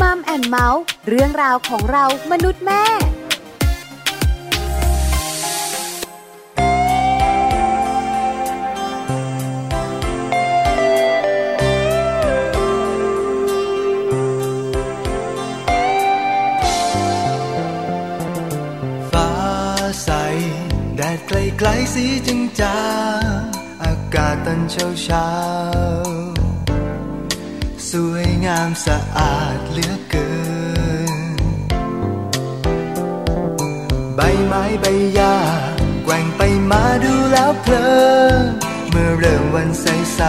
[0.00, 2.84] มัมแอนเมาส์เรื่องราวของเรามนุษย์แม่
[21.58, 22.80] ไกลสีจึงจา
[23.38, 23.42] ง
[23.82, 26.33] อากาศตอนเช้าเช้า
[28.12, 30.30] วยงามสะอาดเหลือเกิ
[31.10, 31.14] น
[34.16, 35.36] ใบไม้ใบหญ้า
[36.04, 37.88] แกว่งไปมาดูแล้วเพลิ
[38.42, 38.44] น
[38.90, 40.20] เมื่อเริ่มวันใส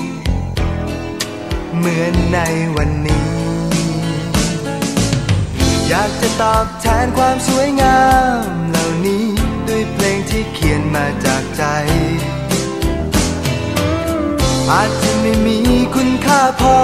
[0.00, 2.38] ๆเหมือนใน
[2.76, 3.28] วันนี้
[5.88, 8.00] อยากจะตอบแทนความสวยงา
[8.44, 9.26] มเหล่านี้
[9.68, 11.64] ด้วยเพลงที่เขียนมาจากใจ
[14.70, 15.58] อาจจะไม่มี
[15.94, 16.78] คุณค่าพอ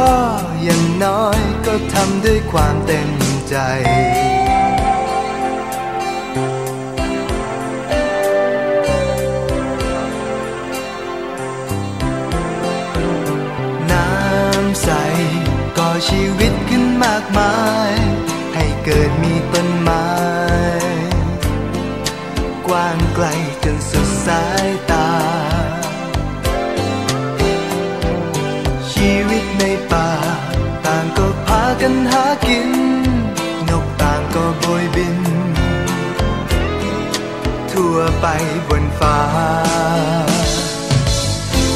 [0.63, 3.11] อย่างน้อยก็ทำด้วยความเต็ม
[3.49, 3.57] ใจ
[13.91, 14.89] น้ำใส
[15.79, 17.55] ก่อชีวิตขึ้นมากมา
[17.91, 17.93] ย
[18.55, 19.35] ให้เกิดมี
[38.23, 38.27] ไป
[38.69, 39.19] บนฟ้า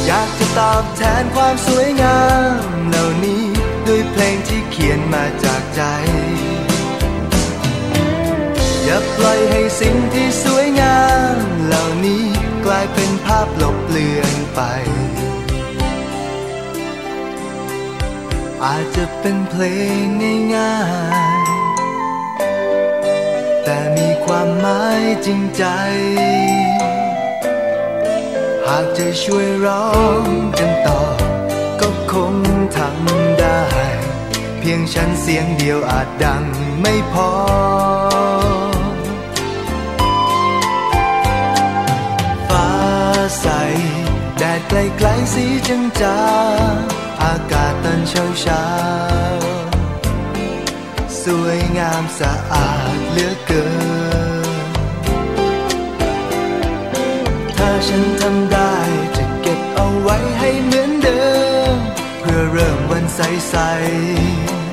[0.05, 2.21] อยากจะตอบแทนความสวยงา
[2.69, 3.43] มเหล่านี้
[3.87, 5.81] ด้วยเพลงที่เขียนมาจากใจ
[8.83, 10.99] อย่าปล่อยให้สิ่งที่สวยงา
[11.35, 12.23] มเหล่านี้
[12.65, 14.61] กลายเป็นภาพลบเลือนไป
[18.63, 19.63] อาจจะเป็นเพล
[20.01, 20.03] ง
[20.55, 20.75] ง่า
[21.45, 21.46] ยๆแต่มี
[24.27, 25.63] ความหมายจริงใจ
[28.67, 29.87] หากจะช่วยร้อ
[30.21, 30.25] ง
[30.59, 31.01] กันต่อ
[31.81, 32.35] ก็คง
[32.77, 33.63] ทำได้
[34.59, 36.43] เพียงฉันเสียงเดียวอาจดัง
[36.81, 37.31] ไม่พอ
[42.49, 42.71] ฟ้า
[43.39, 43.47] ใส
[44.37, 46.19] แดดไกลๆสีจางจา
[47.23, 48.65] อากาศตอนเช้าเช้า
[51.23, 53.96] สวยงามสะอาดเหลือเกิน
[57.87, 58.73] ฉันทำได้
[59.17, 61.23] จะเก็บเอาไว้ให้เหมือนเดิ
[61.73, 61.75] ม
[62.19, 63.55] เพื่อเริ่มวันใส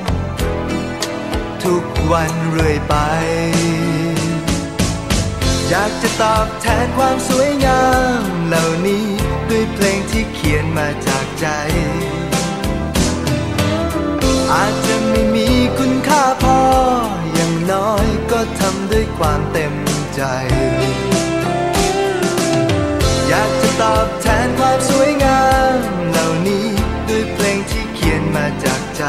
[0.03, 2.95] ๆทุกวันเรื่อยไป
[5.69, 7.83] อยากจะตอบแทนความสวยงา
[8.19, 9.05] มเหล่านี้
[9.49, 11.47] ด้วยเพลงที่เขียนมาจากใจ
[14.53, 16.59] อาจจะไม่มีคุณค่าพอ
[17.33, 19.73] อย่างน้อยก็ทำด้วยความเต็ม
[20.15, 20.21] ใจ
[23.81, 25.43] ตอบแทนความสวยงา
[25.75, 25.77] ม
[26.11, 26.67] เหล่านี้
[27.09, 29.03] ด้วยเพลงที่เขียนมาจากใจ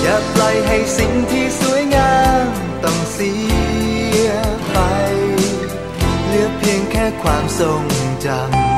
[0.00, 2.44] อย่าปล่อยให้สิ่งที่สวยงาม
[2.84, 3.32] ต้องเสี
[4.26, 4.28] ย
[4.72, 4.78] ไป
[6.26, 7.82] เหลือเพียงแค่ความทรง
[8.24, 8.77] จำ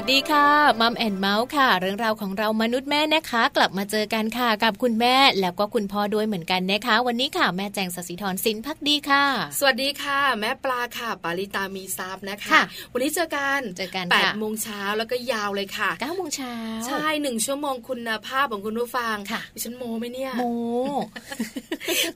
[0.00, 0.48] วัสดีค่ะ
[0.80, 9.24] มัมแอนเมาส์ค่ะ เรื่องราวของเรามนุษย์แม่นะคะ กลับมาเจอกันค่ะกับคุณแม่แล้วก็คุณพ่อด้วยเหมือนกันนะคะ วันนี้ค่ะแม่แจงสศิธรสินพักดีค่ะ
[9.58, 16.54] สวัสดีค่ะ แม่ปลาค่ะ ปาริตามีซับนะคะคะวันนี้เจอกันเจอกันแปดโมงเช้าแล้วก็ยาวเลยค่ะเก้าโมงเช้า
[16.86, 20.42] ใช่หนึ่งชั่วโมงคุณภาพของคุณผู้ฟังค่ะดิฉันโมไหมเนี่ยโม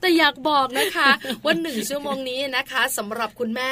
[0.01, 1.09] แต่อยากบอกนะคะ
[1.45, 3.71] ว่าหนึ่งชั่วโมงนี้นะคะสำหรับคุณแม่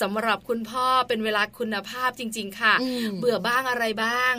[0.00, 2.74] สำหรับคุณพ่อเป็นเวลาคุณภาพจริง ๆ ค่ะ
[3.20, 4.36] เบื่อบ้างอะไรบ้างาง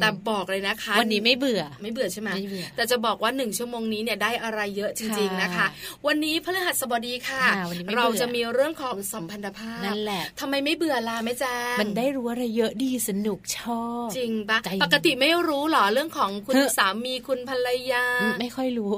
[0.00, 2.30] แต่บอกเลยนะคะ วันนี้ไม่เบื่อไม่เบื่อใช่ไหม
[2.76, 5.66] แต่จะบอกว่าหนึ่งชั่วโมงนี้เนี่ยได้อะไรเยอะจริง ๆนะคะ
[6.06, 7.42] วันนี้พฤหัสบดีค่ะ
[7.96, 18.04] เราจะมีเรื่องของสัมพันธภาพนั่นแหละทำไมไม่เบื่อล่ะแม่แจ้งมันได้รู้อะไรเยอะดีสนุกชอบ จริงปะปกติไม่รู้หรอเรื่องของคุณสามีคุณภรรยา
[18.40, 18.92] ไม่ค่อยรู้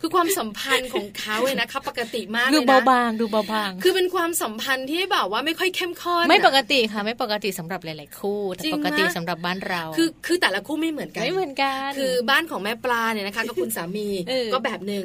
[0.00, 14.08] คือความสัมพันธ์ของเขาเลยนะคะปกติมากเลยนะดูเบาบางดูเบาบาง คือเป็นความสัมพันธ์ที่แบบว่าไม่ค่อยเข้มข้นไม่ปกติค่ะ ไม่ปกติสำหรับหลาย ๆ คู่คู่แต่ปกติสำหรับบ้านเรา คือคือแต่ละคู่ไม่เหมือนกันไม่เหมือนกัน คือบ้านของแม่ปลาเนี่ยนะคะกับคุณสามี
[14.52, 15.04] ก็แบบหนึ่ง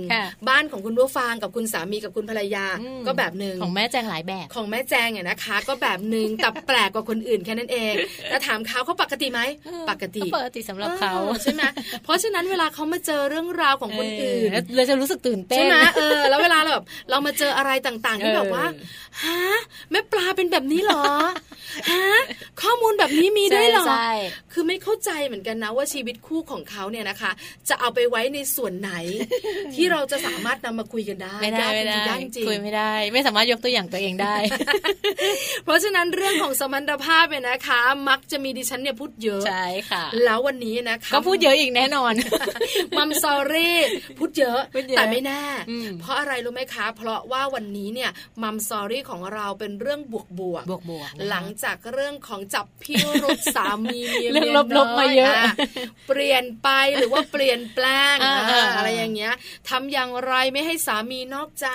[0.49, 2.65] บ้านของคุณผู้ฟังกับคุณสามีกับคุณภรรยา
[3.07, 7.93] ก็แบบหนึ่งของแม่แจงหลายแบบของแม่แจงเนี่ยนะคะ ก็แบบหนึ่งแต่แปลกกว่าคนอื่นแค่นั้นเอง
[8.29, 9.41] แต่ถามเขาเขาปกติไหม
[9.89, 11.13] ปกติปกติสำหรับเขา
[11.43, 11.63] ใช่ไหม
[12.03, 18.65] เพราะฉะนั้นเวลาเขามาเจอเรื่องราวของคนอื่นเราจะรู้สึกตื่นเต้นใช่ไหมเออแล้วเวลาแบบเรามาเจออะไรต่างๆที่แบบว่า
[19.23, 19.39] ฮะ
[19.91, 21.03] แม่ปลาเป็นแบบนี้เหรอ
[21.91, 22.07] ฮะ
[22.61, 23.85] ข้อมูลแบบนี้มีด้วยเหรอ
[24.53, 27.31] คือไม่เข้าใจเหมือนกันนะว่าชีวิตคู่ของเขาเนี่ยนะคะ
[27.69, 28.91] จะเอาไปไว้ในส่วนไหน
[29.75, 34.35] ที่เราจะสามารถนำมาคุยกันได้ไม่ได้ไม่ได้จริงคุยไม่ได้ ไม่สามารถยกตัวอย่างตัวเองได้
[35.63, 37.79] เพราะฉะนั้นเรื่องของสมรรถภาพเนี่ยนะคะ
[38.09, 42.13] มักจะมีดิฉันเนี่ยพูดเยอะใช่ค่ะ แล้ววันนี้นะคะก็พูดเยอะอีกแน่นอน
[42.97, 43.77] มัมซอรี่
[44.19, 44.59] พูดเยอะ
[44.97, 45.43] แต่ไม่แน่
[46.01, 48.09] เพราะอะไรรู้ไหมคะ เพราะว่าวันนี้เนี่ย
[48.43, 55.33] มัมซอรี่ของเราเป็นเรื่องบวกบวกบวกหลังจากเรื่องของจับพิรุษสามีเมียเรื่องลบๆมาเยอะ
[56.07, 58.15] เปลี่ยนไปหรือว่าเปลี่ยนแปลง
[58.77, 59.33] อะไรอย่างเงี้ย
[59.69, 61.67] ทำอย่างไรไม่ให้สามีนอกใจ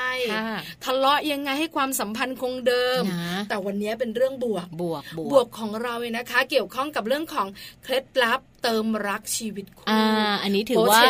[0.85, 3.03] ทะเลาะยังไงให้ความสัมพันธ์คงเดิม
[3.49, 5.03] แต่วันนี้เป็นเรื่องบวกบวก
[5.33, 7.47] บวกของเราเนี่ยนะคะ เกี่ยวข้องกับเรื่องของ
[7.83, 10.03] เคล็ดลับ เติมรักชีวิตคู่อ่า
[10.43, 11.03] อันนี้ถือว่า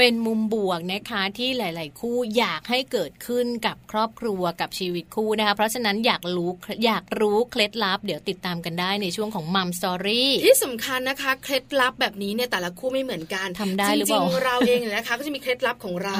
[0.00, 6.50] เป็นมุมบวกนะคะที่หลาย ๆ คู่อยากให้เกิดขึ้นกับครอบครัวกับชีวิตคู่นะคะเพราะฉะนั้นอยากรู้
[6.86, 16.16] อยากรู้เคล็ดลับ เดี๋ยวติดตามกันได้ในช่วงของมัมสตอรี่ที่สำคัญนะคะ เคล็ดลับแบบนี้เนี่ยแต่ละคู่ไม่เหมือนกันทำได้หรือเปล่าจริงๆเราเองเนี่ยนะคะก็จะมีเคล็ดลับของเรา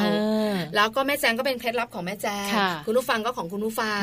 [0.76, 2.48] แล้วก็แม่แจงก็เป็นเคล็ดลับของแม่แจง
[2.86, 4.02] คุณผู้ฟังก็ของคุณผู้ฟัง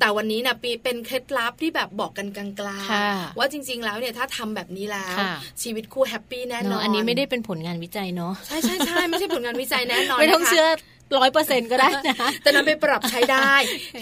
[0.00, 2.46] แต่วันนี้นะปีเป็นเคล็ดลับที่แบบบอกกันกลา
[2.84, 5.16] งๆว่าจริง ๆ แล้วเนี่ยถ้าทำแบบนี้แล้ว
[5.62, 10.66] ชีวิตคู่แฮปปี้แน่นอนนี้ไม่ได้เป็นผลงานวิจัยเนาะใช่ใช่ใช่ไม่ใช่ผลงานวิจัยแน่นอนไม่ต้องเชื่อ
[11.18, 13.52] ร้อยเปอร์เซ็นก็ได้นะแต่นำไปปรับใช้ได้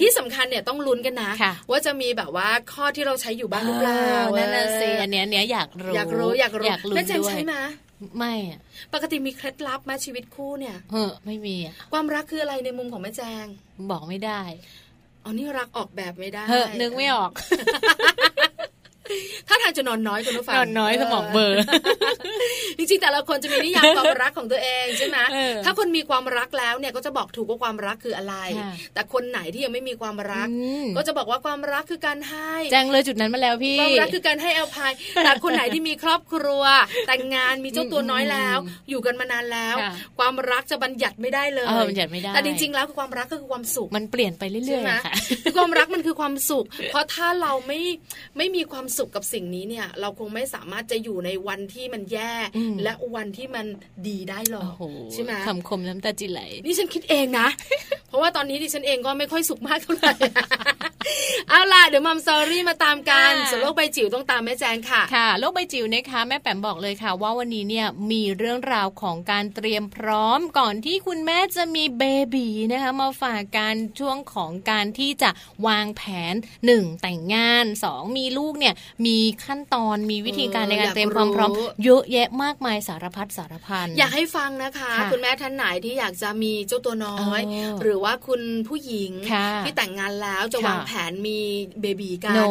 [0.00, 1.30] ที่สำคัญเนี่ยต้องลุ้นกันนะ
[1.70, 7.54] ว่าจะมีแบบว่าข้อที่เราใช้อยู่บ้างหรือเปล่านั่นน่ะสิอันเนี้ยเนี้ยอยากรู้อยากรู้อยากรู้อยากรู้ด้วยใช่ไหม
[8.18, 8.60] ไม่อะ
[8.94, 13.46] ปกติมีเคล็ดลับมาชีวิตคู่เนี่ยเออไม่มีอะความรักคืออะไรในมุมของแม่แจง
[13.90, 14.42] บอกไม่ได้
[15.24, 17.30] อ๋อนี่รักออกแบบไม่ได้เฮ้นึกไม่ออก
[19.66, 21.56] ถ้าทางจะนอนน้อยคุณผู้ฟังนอนน้อยสมองเบอร์จ
[22.90, 25.18] ริงๆแต่ละคนจะมีนิยามความรักของตัวเองใช่ไหม
[25.64, 28.34] ถ้าคนมีความรักแล้วเนี่ยก็จะบอกถูกว่าความรักคืออะไร
[28.94, 30.48] แต่คนไหนที่ยังไม่มีความรัก
[30.96, 34.92] ก็จะบอกว่าความรักคือการให้แจ้งเลยจุดนั้นมาแล้วพี่ความรักคือการให้อภัย
[35.24, 36.62] แต่คนไหนที่มีครอบครัว
[37.08, 38.58] แต่งงานมีเจ้าตัวน้อยแล้ว
[38.90, 39.76] อยู่กันมานานแล้ว
[40.18, 45.14] ความรักจะบัญญัติไม่ได้เลยบัญญัติไม่ได้แต่จริงๆแล้วคือความรักก็คือความสุขมันเปลี่ยนไปเรื่อยๆค่ะ
[45.56, 47.80] ความรักมันคือความสุข เพราะถ้าเราไม่
[48.36, 52.32] ไม่มีความสุขกับสิ่งนี้เนี่ย เราคงไม่สามารถจะอยู่ในวันที่มันแย่
[52.82, 53.66] และวันที่มัน
[54.08, 54.70] ดีได้หรอก
[55.12, 57.46] ใช่ไหมคำคมน้ำตาจิไหลนี่ฉันคิดเองนะ
[58.08, 60.12] เพราะว่าตอนนี้ดิฉันเองก็ไม่ค่อยสุขมากเท่าไหร่
[61.48, 72.02] เอาล่ะเดี๋ยวมัมซอรี่มาตามกันส่วนโลกใบจิ๋วต้องตามแม่แจงค่ะค่ะโลกใบจิ๋วนะคะแม่แปมบอกเลยค่ะ ว่าวันนี้เนี่ยมีเรื่องราวของการเตรียมพร้อมก่อนที่คุณแม่จะมีเบ
[72.34, 75.30] บีนะคะมาฝากการช่วงของการที่จะ
[75.66, 76.02] วางแผ
[76.32, 76.34] น
[76.66, 78.74] หนึ่งแต่งงานสองมีลูกเนี่ย
[79.06, 81.50] มีขั้นตอนมีวิธีการในการเตรียมความพร้อม
[81.84, 87.40] เยอะแยะมากมายสารพัดสารพันอยากให้ฟังนะคะ คุณแม่ท่านไหนที่อยากจะมีเจ้าตัวน้อย
[87.82, 89.12] หรือว่าคุณผู้หญิง
[89.64, 91.38] ที่แต่งงานแล้วจะวางแผนมี
[91.80, 92.46] เบบีกัน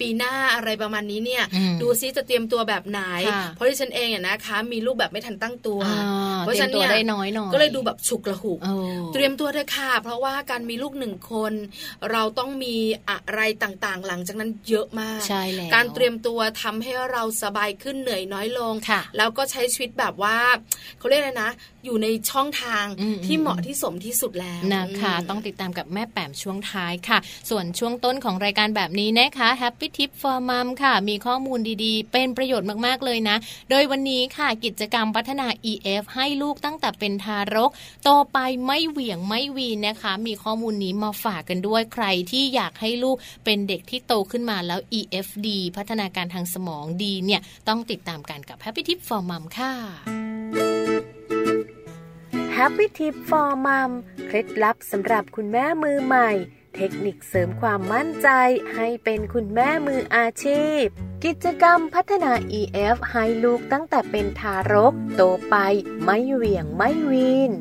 [0.00, 1.44] ปีหน้าอะไรประมาณนี้เนี่ย
[1.82, 3.00] ดูซิจะเตรียมตัวแบบไหน
[3.54, 5.80] เพราะที่ฉันเองเนี่ยนะคะ มีลูกแบบไม่ทันตั้งตัว
[6.40, 6.88] เพราะฉันเนี่ย
[7.52, 8.60] ก็เลยดูแบบฉุกระหุก
[9.14, 11.52] เตรียมตัวเลยค่ะ เพราะว่าการมีลูกหนึ่งคน
[12.12, 12.76] เราต้องมี
[13.10, 15.20] อะไรต่างๆ หลังจากนั้นเยอะมาก
[15.74, 18.74] การเตรียมตัวทำให้เราสบายขึ้นเหนื่อยน้อยลง
[19.16, 20.36] แล้วก็ใช้ชีวิตแบบว่า
[20.98, 21.50] เขาเรียกอะไรนะ
[21.84, 22.84] อยู่ในช่องทาง
[23.26, 27.18] ที่เหมาะที่สมที่สุดแล้วนะคะ ต้องติดตามกับแม่แปมช่วงท้ายค่ะ
[27.50, 33.36] ส่วนช่วงต้นของรายการแบบนี้นะคะ Happy Tip for Mom ค่ะ มีข้อมูลดีๆ เป็นประโยชน์มากๆเลยนะ
[33.70, 37.70] โดยวันนี้ค่ะกิจกรรมพัฒนา EF ให้ลูกตั้งแต่เป็นทารก
[38.04, 49.74] โตไปไม่เหวี่ยงไม่วีนนะคะ มีข้อมูลนี้มาฝากกันด้วยใครที่อยากให้ลูกเป็นเด็กที่โตขึ้นมาแล้ว EFD พัฒนาการทางสมองดีเนี่ยต้องติดตามกันกับ Happy Tip for Mom ค่ะ
[52.56, 53.90] Happy Tip for Mom
[54.26, 56.30] เคล็ดลับสำหรับคุณแม่มือใหม่
[56.76, 58.28] เทคนิคเสริมความมั่นใจ
[58.74, 60.84] ให้เป็นคุณแม่มืออาชีพ
[61.24, 65.56] กิจกรรมพัฒนา EF ให้ลูกตั้งแต่เป็นทารก โตไป
[66.02, 67.52] ไม่เหวี่ยงไม่วีน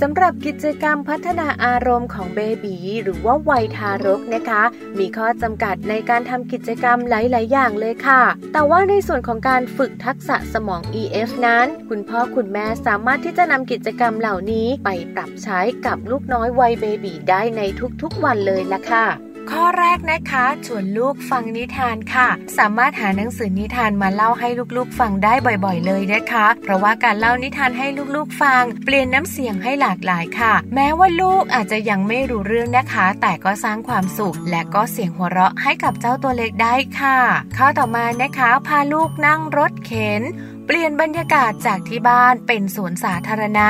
[0.00, 4.62] สำหรับกิจกรรมพัฒนาอารมณ์ของเบบีหรือว่าวัยทารกนะคะ
[4.98, 8.22] มีข้อจำกัดในการทำกิจกรรมหลาย ๆ อย่างเลยค่ะ
[8.52, 17.62] แต่ว่าในส่วนของการฝึกทักษะสมอง EF นั้น คุณพ่อคุณแม่สามารถที่จะนำกิจกรรมเหล่านี้ไปปรับใช้กับลูกน้อยวัยเบบีได้ใน
[18.02, 19.06] ทุก ๆ วันเลยล่ะค่ะ
[19.50, 25.32] ข้อแรกนะคะชวนลูกฟังนิทานค่ะ สามารถหาหนังสือนิทานมาเล่าให้ลูกๆ ฟังได้
[25.64, 27.86] บ่อยๆ เลยนะคะ เพราะว่าการเล่านิทานให้
[28.16, 37.18] ลูกๆ ฟัง เปลี่ยนน้ำเสียงให้หลากหลายค่ะ แม้ว่าลูกอาจจะยังไม่รู้เรื่องนะคะ แต่ก็สร้างความสุข และก็เสียงหัวเราะให้กับเจ้าตัวเล็กได้ค่ะ
[37.56, 40.22] ข้อต่อมานะคะ พาลูกนั่งรถเข็น
[40.66, 43.68] เปลี่ยนบรรยากาศจากที่บ้านเป็นสวนสาธารณะ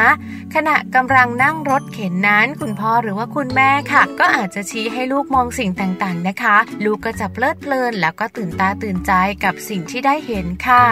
[0.55, 9.13] ขณะกำลังนั่งรถเข็นนั้นคุณพ่อหรือว่าคุณแม่ค่ะ ก็อาจจะชี้ให้ลูกมองสิ่งต่างๆนะคะ ลูกก็จะเพลิดเพลินแล้วก็ตื่นตาตื่นใจ
[9.45, 10.87] กับสิ่งที่ได้เห็นค่ะ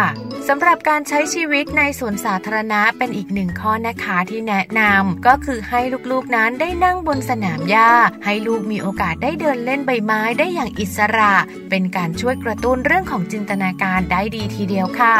[0.49, 5.81] สำหรับการใช้ชีวิตในสวนสาธารณะเป็นอีกหนึ่งข้อนะคะที่แนะนำก็คือให้
[6.11, 7.93] ลูกๆนั้นได้นั่งบนสนามหญ้า
[8.25, 11.35] ให้ลูกมีโอกาสได้เดินเล่นใบไม้ได้อย่างอิสระ
[11.71, 15.17] เป็นการช่วยกระตุ้นเรื่องของจินตนาการได้ดีทีเดียวค่ะ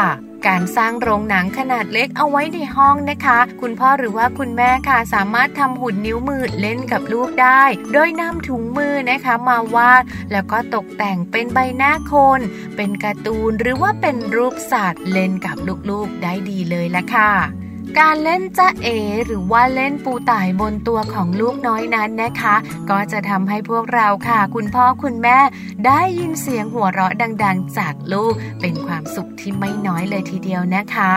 [0.47, 12.41] การสร้างโรงหนังขนาดเล็กเอาไว้ในห้องนะคะ คุณพ่อหรือว่าคุณแม่ค่ะสามารถทำหุ่นนิ้วมือเล่นกับลูกได้ โดยนำถุงมือนะคะมาวาด แล้วก็ตกแต่งเป็นใบหน้าคน
[12.75, 15.57] เป็นการ์ตูนหรือว่าเป็นรูปสัตว์เล่นกับ
[15.89, 17.62] ลูกๆได้ดีเลยละค่ะ
[17.99, 18.87] การเล่นจ้าเอ
[19.25, 22.55] หรือว่าเล่นปูต่ายบนตัวของลูกน้อยนั้นนะคะ
[22.89, 25.39] ก็จะทำให้พวกเราค่ะ คุณพ่อคุณแม่
[25.85, 31.13] ได้ยินเสียงหัวเราะดัง ๆ จากลูกเป็นความสุขที่ไม่น้อยเลยทีเดียวนะคะ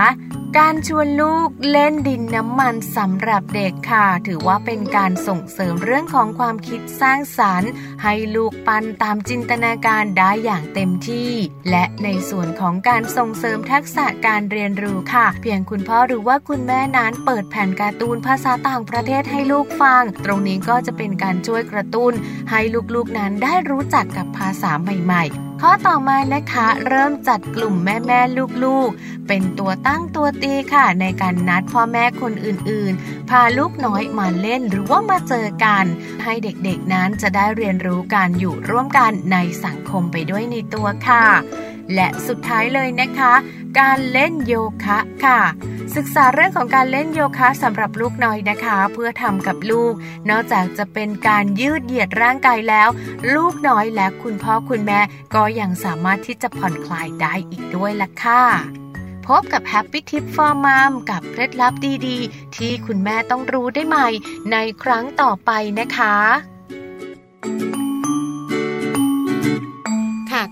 [0.59, 7.71] การชวนลูกเล่นดินน้ำมันสำหรับเด็กค่ะ ถือว่าเป็นการส่งเสริมเรื่องของความคิดสร้างสรรค์
[8.03, 11.33] ให้ลูกปันตามจินตนาการได้อย่างเต็มที่
[11.71, 22.13] และในส่วนของการส่งเสริมทักษะการเรียนรู้ค่ะ เพียงคุณพ่อหรือว่าคุณแม่นั้นเปิดแผ่นการ์ตูนภาษาต่างประเทศให้ลูกฟัง ตรงนี้ก็จะเป็นการช่วยกระตุ้น
[22.51, 22.61] ให้
[22.95, 28.21] ลูกๆนั้นได้รู้จักกับภาษาใหม่ ๆข้อต่อมานะคะเริ่มจัดกลุ่มแม่แม่
[28.65, 35.85] ลูกๆ เป็นตัวตั้งตัวตีค่ะ ในการนัดพ่อแม่คนอื่นๆ พาลูกน้อยมาเล่นหรือว่ามาเจอกัน
[36.25, 41.25] ให้เด็กๆนั้นจะได้เรียนรู้การอยู่ร่วมกันในสังคมไปด้วยในตัวค่ะ
[41.95, 43.33] และสุดท้ายเลยนะคะ
[43.81, 45.41] การเล่นโยคะค่ะ
[45.97, 49.93] ศึกษาเรื่องของการเล่นโยคะสำหรับลูกน้อยนะคะ เพื่อทำกับลูก
[50.31, 52.89] นอกจากจะเป็นการยืดเหยียดร่างกายแล้ว
[53.35, 55.01] ลูกน้อยและคุณพ่อคุณแม่
[55.35, 58.43] ก็ยังสามารถที่จะผ่อนคลายได้อีกด้วยล่ะค่ะ
[59.27, 61.75] พบกับ Happy Tip for Mom กับเคล็ดลับ
[62.07, 64.09] ดีๆ ที่คุณแม่ต้องรู้ได้ใหม่
[64.53, 65.51] ในครั้งต่อไป
[65.81, 66.17] นะคะ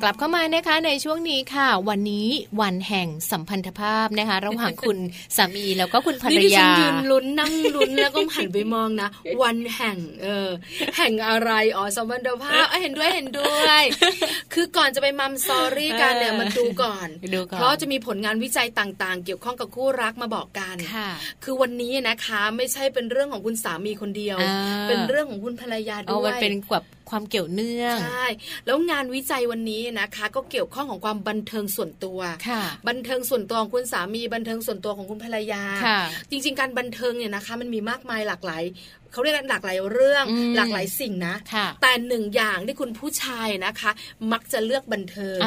[0.03, 2.29] กลับเข้ามานะคะในช่วงนี้ค่ะ วันนี้
[2.63, 4.99] วันแห่งสัมพันธภาพนะคะ ระหว่างคุณ
[5.37, 9.09] สามีแล้วก็คุณภรรยายืนลุ้นนั่งลุ้นแล้วก็หันไปมองนะ
[9.43, 10.49] วันแห่งเออ
[10.97, 13.83] แห่งอะไรอ๋อสัมพันธภาพเห็นด้วยเห็นด้วย
[14.55, 17.09] คือก่อนจะไปมัมซอรี่กันเนี่ยมันดูก่อน
[17.57, 21.11] เพราะจะมีผลงานวิจัยต่างๆ เกี่ยวข้องกับคู่รักมาบอกกันค่ะ
[21.45, 24.37] คือวันนี้นะคะไม่ใช่เป็นเรื่องของคุณสามีคนเดียว
[24.89, 28.27] เป็นเรื่องของคุณภรรยาด้วยมันเป็นแบบ ความเกี่ยวเนื่อง ใช่
[28.67, 32.19] แล้วงานวิจัยวันนี้นะคะ ก็เกี่ยวข้องของความบันเทิงส่วนตัว
[32.49, 35.63] ค่ะ บันเทิงส่วนตัวของคุณสามีบันเทิงส่วนตัวของคุณภรรยา
[36.31, 38.63] จริง ๆ การบันเทิงเนี่ยนะคะ มันมีมากมายหลากหลาย
[39.15, 40.25] เขาเรียกกันหลากหลายเรื่อง
[40.57, 41.35] หลากหลายสิ่งนะ
[41.83, 43.91] แต่หนึ่งอย่างที่คุณผู้ชายนะคะ
[44.33, 45.39] มักจะเลือกบันเทิง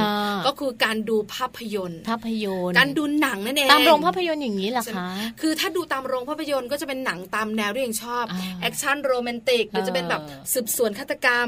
[0.47, 5.07] ก็คือการดูภาพยนตร์ ภาพยนตร์ การดูหนังนั่นเอง ตามโรงภาพยนตร์อย่างนี้เหรอคะ
[5.41, 8.25] คือถ้าดูตามโรงภาพยนตร์ก็จะเป็นหนังตามแนวที่เองชอบ
[8.61, 10.21] action โรแมนติกหรือจะเป็นแบบ
[10.53, 11.47] สืบสวนฆาตกรรม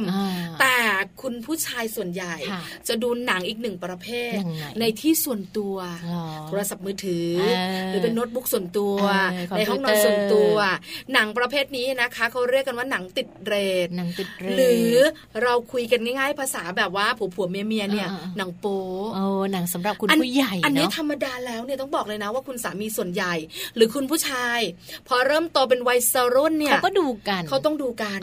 [0.59, 0.75] แต่
[1.21, 2.35] คุณผู้ชายส่วนใหญ่
[2.87, 4.37] จะดูหนังอีกหนึ่งประเภท
[4.79, 5.75] ในที่ส่วนตัว
[6.47, 7.31] โทรศัพท์มือถือ
[7.87, 8.97] หรือเป็นโน้ตบุ๊กส่วนตัว
[9.57, 10.55] ในห้องนอนส่วนตัว
[11.13, 13.53] หนังประเภทนี้นะคะเขาเรียกกันว่าหนังติดเร
[13.85, 14.93] ทหนังติดเรทหรือ
[15.43, 18.79] เราคุยกันง่ายๆภาษาแบบว่าผัวผัวเมียเมียเนี่ยหนังโป๊
[19.15, 23.33] โอ้หนังสำหรับคุณผู้ใหญ่อันนี้ธรรมดาแล้วเนี่ยต้องบอกเลยนะว่าคุณสามีส่วนใหญ่
[23.75, 24.59] หรือคุณผู้ชาย
[25.07, 28.19] พอเริ่มโตเป็นวัยสรุ่นเนี่ยเขาก็ดูกันเขาต้องดูกัน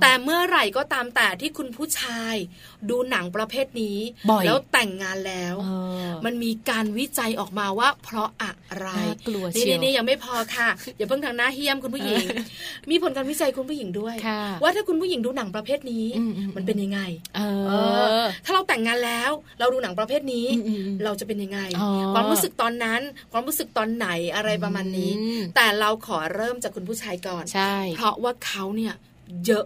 [0.00, 2.34] แต่เมื่อไหร่ก็ตามแต่ที่คุณผู้ชาย
[2.90, 3.98] ดูหนังประเภทนี้
[4.46, 5.54] แล้วแต่งงานแล้ว
[6.24, 8.88] มันมีการวิจัยออกมาว่า เพราะอะไร
[9.54, 12.24] นี่นี่ยังไม่พอค่ะอย่าเพิ่งทางหน้าเฮียมคุณผู้หญิง
[12.90, 14.14] มีผลการวิจัยคุณผู้หญิงด้วย
[14.62, 16.06] ว่าถ้าคุณผู้หญิงดูหนังประเภทนี้
[16.56, 17.00] มันเป็นยังไง
[18.44, 20.46] ถ้าเราแต่งงานแล้ว เราดูหนังประเภทนี้
[21.04, 21.60] เราจะเป็นยังไง
[22.14, 23.00] ความรู้สึกตอนนั้น
[23.32, 25.12] ความรู้สึกตอนไหนอะไรประมาณนี้
[25.56, 27.44] แต่เราขอเริ่มจากคุณผู้ชายก่อน
[27.96, 28.94] เพราะว่าเขาเนี่ย
[29.46, 29.64] เยอะ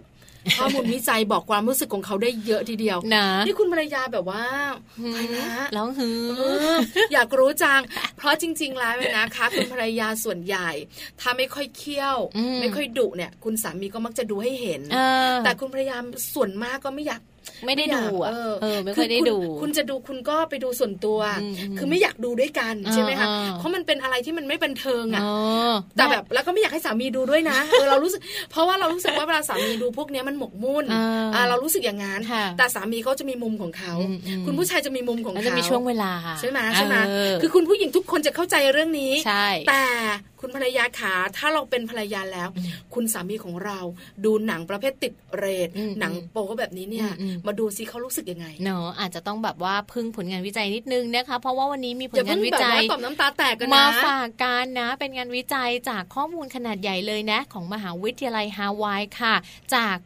[0.58, 4.44] ข้อมูลวิจัยบอกความรู้สึกของเขาได้เยอะทีเดียวนะนี่คุณภรรยาแบบว่า
[5.12, 6.74] ไปนะร้องฮือ
[7.12, 7.80] อยากรู้จัง
[8.16, 10.68] เพราะจริง ๆ แล้วนะคะ คุณภรรยาส่วนใหญ่
[11.20, 12.16] ถ้าไม่ค่อยเคี่ยว
[12.60, 14.82] ไม่ค่อยดุเนี่ย คุณสามีก็มักจะดูให้เห็น
[15.44, 15.96] แต่คุณภรรยา
[16.34, 17.22] ส่วนมากก็ไม่อยาก
[17.66, 18.30] ไม่ได้ดูอะ
[18.62, 21.18] เออไม่ค่อยได้ดู คุณจะดูคุณก็ไปดูส่วนตัว
[21.78, 23.26] คือไม่อยากดูด้วยกันใช่ไหมคะ
[23.58, 25.22] เพราะมันเป็นอะไรที่มันไม่บันเทิงอะ
[25.96, 30.84] แต่แบบแล้วก็ไม่อยากให้สามีดูด้วยนะเออเรารู้สึก เพราะว่าเรารู้สึกว่าเวลาสามีดูพวกนี้มันหมกมุ่น
[31.34, 32.20] อ่าเรารู้สึกอย่างนั้น
[32.58, 33.92] แต่สามีเขาจะมีมุมของเขา
[34.46, 36.96] คุณผู้ชายจะมีมุมของเขาจะมีช่วงเวลาใช่ไหมใช่ไหม
[37.42, 39.12] คือคุณผู้หญิงทุกคนจะเข้าใจเรื่องนี้
[39.68, 39.84] แต่
[40.40, 42.48] คุณภรรยาขาถ้าเราเป็นภรรยาแล้ว
[42.94, 43.78] คุณสามีของเรา
[44.24, 45.68] ดูหนังประเภทติดเรท
[46.00, 47.10] หนังโป๊แบบนี้เนี่ย
[47.48, 59.34] มาดูซิเขารู้สึกยังไงเนาะอาจจะต้องแบบว่าพึ่งผลงานวิจัยนิดนึงนะคะ เพราะว่าวันนี้มีผลงานวิจัยต่อมน้ำตาแตกกันนะมาฝากกันนะ เป็นงานวิจัยจากข้อมูลขนาดใหญ่เลยนะ ของมหาวิทยาลัยฮาวายค่ะ
[59.74, 59.96] จาก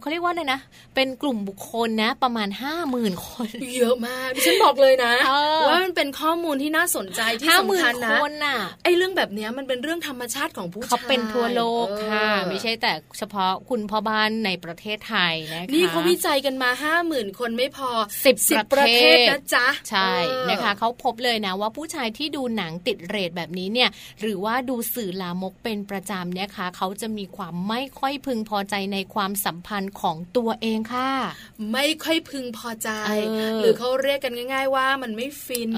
[0.00, 0.60] เขาเรียกว่าเลยนะ
[0.94, 5.12] เป็นกลุ่มบุคคลนะ ประมาณห้าหมื่นคน เยอะมากดิฉันบอกเลยนะ
[5.68, 17.90] ว่ามันเป็นข้อมูลที่น่าสนใจที่สำคัญนะนะไอ้เรื่องแบบนี้มันเป็นเรื่องธรรมชาติของผู้ชายเขาเป็นทั่วโลกค่ะ ไม่ใช่แต่เฉพาะคุณพ่อบ้านในประเทศไทยนะคะนี่เขาวิจัยกันมาห้าหมื่นคนไม่พอ
[18.24, 18.36] สิบ
[18.72, 20.12] ประเทศนะจ๊ะใช่
[20.50, 23.90] นะคะเขาพบเลยนะว่าผู้ชายที่ดูหนังติดเรทแบบนี้เนี่ย
[24.20, 31.10] หรือว่าดูสื่อลามกเป็นประจำเนี่ยคะเขาจะมีความไม่ค่อยพึงพอใจในความสัมพันธ์ของตัวเองค่ะ
[31.72, 32.88] ไม่ค่อยพึงพอใจ
[33.60, 35.70] หรือเขาเรียกกันง่าย ๆ ว่ามันไม่ฟิน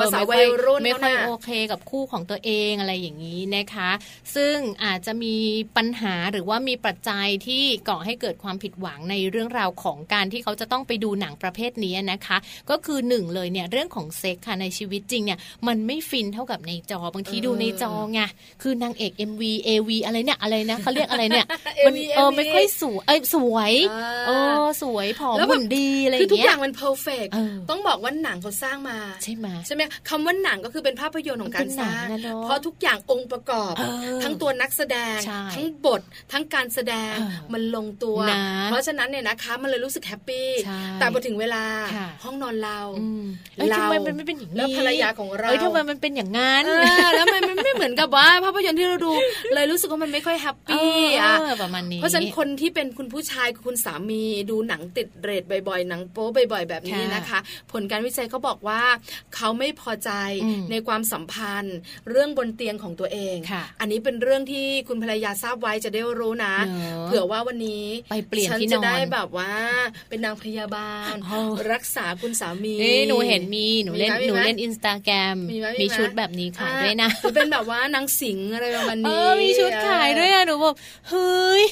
[0.00, 3.90] ภาษาวัยรุ่นไม่ค่อยโอเคกับคู่ของตัวเองอะไรอย่างนี้นะคะ
[4.34, 5.34] ซึ่งอาจจะมี
[5.76, 12.36] ปัญหาหรือว่ามีปัจจัยที่ก่อให้เกิดความผิดหวังในเรื่องราวของการที่เขาจะต้องไปดูหนังประเภทนี้นะคะ
[12.70, 18.20] ก็คือหนึ่งเลยเนี่ยเรื่องของเซ็กค่ะในชีวิตจริงเนี่ยมันไม่ฟินเท่ากับในจอบางทีดูในจอไง
[18.62, 21.46] คือนางเอก MV AV อะไรเนี่ยอะไรนะเขาเรียกอะไรเนี่ย
[21.86, 23.72] มันเออไม่ค่อยสวยเอ้สวย
[24.26, 24.30] เอ
[24.62, 27.26] อสวยผอมหุ่นดีอะไรอย่างเงี้ยคือทุกอย่างมันเพอร์เฟก
[27.70, 32.04] ต้องบอกว่าหนังเขาสร้างมาใช่ไหมใช่ไหมคำว่าหนังก็คือเป็นภาพยนตร์ของการสร้าง
[32.44, 33.74] เพราะทุกอย่างองค์ประกอบ
[34.22, 35.18] ทั้งตัวนักแสดง
[35.54, 37.14] ทั้งบททั้งการแสดง
[37.52, 38.18] มันลงตัว
[38.66, 40.48] เพราะฉะนั้นเนี่ยนะคะมันเลยรู้สึกแฮปปี้
[40.98, 41.64] แต่พอถึงเวลา
[42.24, 42.78] ห้องนอนเรา
[43.56, 46.64] เราทำไมมันไม่เป็นอย่างนี้แล้วภรรยาของเราเอ้ยทำไมมันเป็นอย่างนั้น
[47.14, 49.12] แล้วมันไม่เหมือนกับว่าภาพยนตร์ที่เราดู
[49.54, 50.88] เลยรู้สึกว่ามันไม่ค่อยแฮปปี้
[51.20, 57.38] อะประมาณนี้เพราะฉะนั้นคนที่เป็นคุณผู้ชายคุณสามีดูหนังติดเรทบ่อยๆ หนังโป๊บ่อยๆ แบบนี้นะคะ
[57.72, 58.82] ผลการวิจัยเขาบอกว่า
[59.34, 60.10] เขาไม่พอใจ
[60.70, 61.76] ในความสัมพันธ์
[62.10, 63.36] เรื่องบนเตียงของตัวเอง
[63.80, 66.54] อันนี้เป็นเรื่องที่คุณภรรยาทราบไว้จะได้รู้นะ
[67.06, 69.52] เผื่อว่าวันนี้ไปเปลี่ยนที่นอนจะได้แบบว่า
[70.08, 71.12] เป็นนางพยาบาล
[71.72, 72.76] รักษาคุณสามี
[73.08, 75.36] หนูเห็นมีหนูเล่นหนูเล่นอินสตาแกรม
[75.80, 80.74] มีชุดแบบนี้ขายด้วยนะเป็นแบบว่านางสิงห์อะไรประมาณนี้มีชุดขายด้วยอะหนูบอก
[81.08, 81.64] เฮ้ย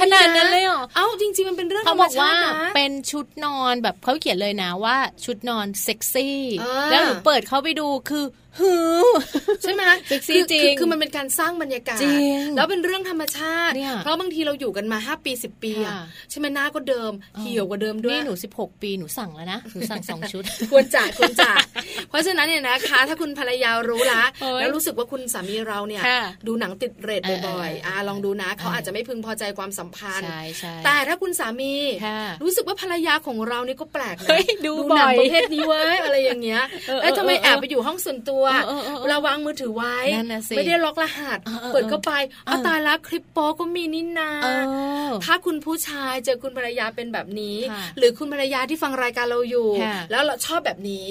[0.00, 2.32] ขนาดนั้นเลยเหรอเอ้าจริง ๆ มันเป็นเรื่องเขาบอกว่า
[2.74, 6.40] เป็นชุดนอนแบบเขาเขียนเลยนะว่าชุดนอนเซ็กซี่
[6.90, 8.24] แล้วหนูเปิดเข้าไปดูคือ
[8.60, 9.06] ฮือ
[9.62, 12.00] ใช่ไหมเซ็กซี่จริงคือมันเป็นการสร้างบรรยากาศ
[12.56, 15.72] แล้วเป็นเรื่องธรรมชาติ เพราะบางทีเราอยู่กันมา 5 ปี 10 ปี
[16.30, 21.58] ใช่ไหมหน้าก็เดิมเหี่ยวกว่าเดิมด้วย นี่หนู 16 ปีหนูสั่งแล้วนะ หนูสั่งสองชุด ควรจ่ายควรจ่าย
[22.08, 24.22] เพราะฉะนั้นเนี่ยนะคะ ถ้าคุณภรรยารู้ละ
[24.60, 26.02] แล้วรู้สึกว่าคุณสามีเราเนี่ย
[26.46, 30.28] ดูหนังติดเรทบ่อยๆอ่าลองดูนะ เขาอาจจะไม่พึงพอใจความสัมพันธ์
[30.84, 31.74] แต่ถ้าคุณสามี
[32.42, 34.28] รู้สึกว่าภรรยาของเรานี่ก็แปลกนะ
[34.66, 36.62] ดูหนังประเภทนี้เว้ยอะไรอย่างเงี้ย
[37.02, 38.44] เอ้ทำไมแอบไปอยู่ห้องส่วนตัว
[39.08, 39.96] เราวางมือถือไว้
[40.56, 41.38] ไม่ได้ล็อกรหัส
[41.72, 42.12] เปิดเข้าไป
[42.46, 44.30] เอาตายแล้วคลิปโป๊ก็มีนี่นา
[45.24, 47.56] ถ้าคุณผู้ชายเจอคุณภรรยาเป็นแบบนี้
[47.98, 49.68] หรือคุณภรรยาที่ฟังรายการเราอยู่
[50.10, 51.06] แล้วเราชอบแบบนี้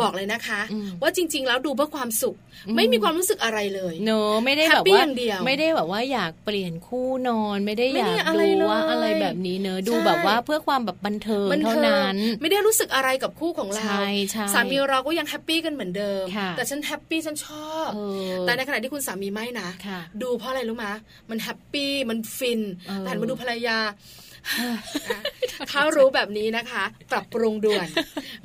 [0.00, 0.60] บอกเลยนะคะ
[1.02, 2.36] ว่าจริง ๆ แล้วดูเพื่อความสุข
[2.76, 5.02] ไม่มีความรู้สึกอะไรเลยเนอะไม่ได้แบบว่า
[5.46, 13.92] ไม่ได้แบบว่าอยากเปลี่ยนคู่นอน ไม่ได้อยากดูว่าอะไรแบบนี้เนอะดูแบบว่าเพื่อความแบบบันเทิงเท่านั้น ไม่ได้รู้สึกอะไรกับคู่ของเรา
[14.52, 16.24] สามีเราก็ยัง happy กันเหมือนเดิม
[16.56, 17.90] แต่ฉัน happy ฉันชอบ
[18.46, 19.68] แต่ในขณะที่คุณสามีไม่นะ
[20.22, 20.86] ดูเพราะอะไรรู้ไหม
[21.30, 22.60] มัน happy มันฟิน
[23.00, 23.78] แต่มาดูภรรยา
[25.70, 27.86] ถ้ารู้แบบนี้นะคะ ปรับปรุงด่วน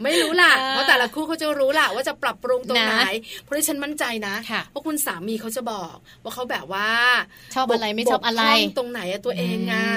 [0.04, 2.96] ไม่รู้ล่ะเพราะแต่ละคู่เขาจะรู้ล่ะว่าจะปรับปรุงตรงไหน
[3.44, 4.36] เพราะฉะนั้นมั่นใจนะ
[4.74, 6.90] ว่าคุณสามีเขาจะบอก ว่าเขาแบบว่า
[7.56, 8.44] ชอบอะไรไม่ชอบอะไร
[8.78, 9.88] ตรงไหนตัวเองอะ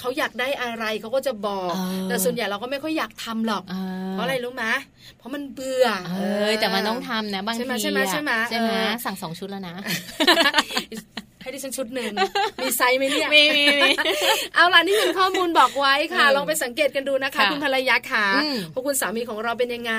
[0.00, 3.62] เขาอยากได้อะไรเขาก็จะบอก แต่ส่วนใหญ่เราก็ไม่ค่อยอยากทำหรอก
[4.12, 4.64] เพราะอะไรรู้ไหม
[5.18, 8.72] เพราะมันเบื่อ เออแต่มันต้องทำนะบางทีใช่ไหมใช่ไหมใช่ไหม
[9.04, 9.74] สั่งสองชุดแล้วนะ
[11.48, 12.12] ให้ดิฉันชุดหนึ่ง
[12.62, 13.88] มีไซส์ไหมเนี่ยมีมีมี
[14.54, 18.26] เอาล่ะนี่เป็นข้อมูลบอกไว้ค่ะ ลองไปสังเกตกันดูนะคะ คุณภรรยาค่ะ
[18.72, 19.94] พวกคุณสามีของเราเป็นยังไง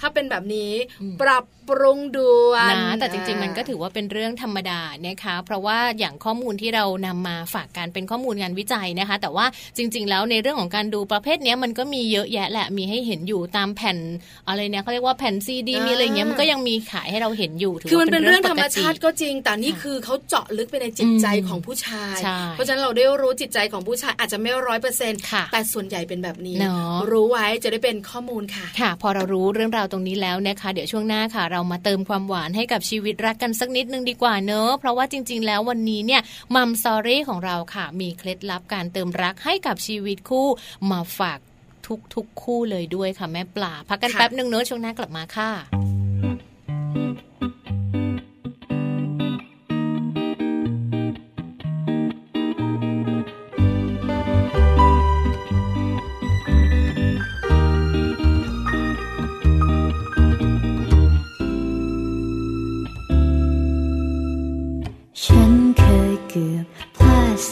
[0.00, 0.72] ถ้าเป็นแบบนี้
[1.20, 13.98] ปรับ ปรุงด่วนนะแต่จริง ๆ มันก็ถือว่าเป็นเรื่องธรรมดานะคะ เพราะว่าอย่างข้อมูลที่เรานำมาฝากกันเป็นข้อมูลงานวิจัยนะคะ แต่ว่าจริง ๆ แล้วในเรื่องของการดูประเภทนี้มันก็มีเยอะแยะแหละมีให้เห็นอยู่ตามแผ่น
[14.48, 22.18] อะไรเนี่ยเขาเรียกว่าแผ่นซีดีมีอะไรเงี้ยมันก็ยังมีขายให้เราเห็นอยู่คือมันเป็นเรื่องธรรมชาติก็จริง แต่นี่คือเขาเจาะลึกไปในจิตใจของผู้ชาย
[22.52, 25.20] เพราะฉะนั้นเราได้รู้จิตใจของผู้ชายอาจจะไม่ร้อยเปอร์เซ็นต์
[25.52, 26.56] แต่ส่วนใหญ่เป็นแบบนี้
[27.10, 36.22] รู้ไว้จะได้เป็นข้อมูลค่ะค่ะ พอเรารู้เรื่องราวตรงนี้แล้วนะคะ เดี๋ยวช่วงหน้าค่ะเรามาเติมความหวานให้กับชีวิตรักกันสักนิดนึงดีกว่าเนอะเพราะว่าจริง ๆ แล้ววันนี้เนี่ย
[36.54, 40.48] มัมสอรี่ของเราค่ะ มีเคล็ดลับการเติมรักให้กับชีวิตคู่
[40.90, 41.38] มาฝาก
[42.14, 45.50] ทุกๆคู่เลยด้วยค่ะแม่ปลาพักกันแป๊บนึงเนอะช่วงหน้ากลับมาค่ะ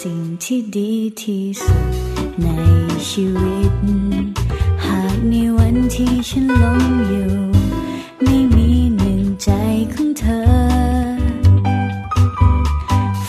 [0.09, 1.93] สิ่งที่ดีที่สุด
[2.43, 2.49] ใน
[3.09, 3.75] ชีวิต
[4.87, 7.33] หากในวันที่ฉันล้มอยู่
[8.23, 9.51] ไม่มีหนึ่งใจ
[9.93, 10.45] ของเธอ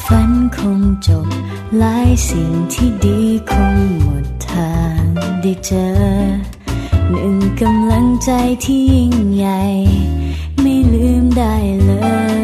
[0.06, 1.28] ฝันคงจบ
[1.78, 3.20] หลายสิ่งที่ดี
[3.52, 5.00] คงหมดทาง
[5.42, 5.90] ได้เจอ
[7.10, 8.32] หนึ่งกำลังใจ
[8.64, 9.62] ที่ยิ่งใหญ่
[10.62, 11.92] ไม่ลืมได้เล
[12.34, 12.35] ย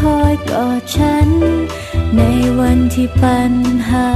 [0.00, 1.28] คอยกอดฉัน
[2.16, 2.22] ใน
[2.58, 3.52] วันที่ปัญ
[3.88, 4.08] หา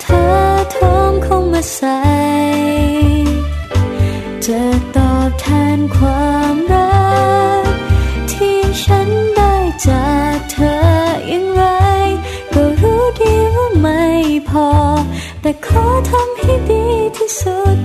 [0.00, 0.30] เธอ
[0.76, 2.00] ท้องเข้ามาใส่
[4.46, 4.62] จะ
[4.96, 7.08] ตอบแทนความรั
[7.62, 7.64] ก
[8.32, 9.54] ที่ฉันได้
[9.88, 10.76] จากเธอ
[11.28, 11.62] อย่างไร
[12.54, 14.04] ก็รู้ดีว่าไม่
[14.48, 14.68] พอ
[15.40, 16.84] แต่ขอทำให้ดี
[17.16, 17.78] ที่สุด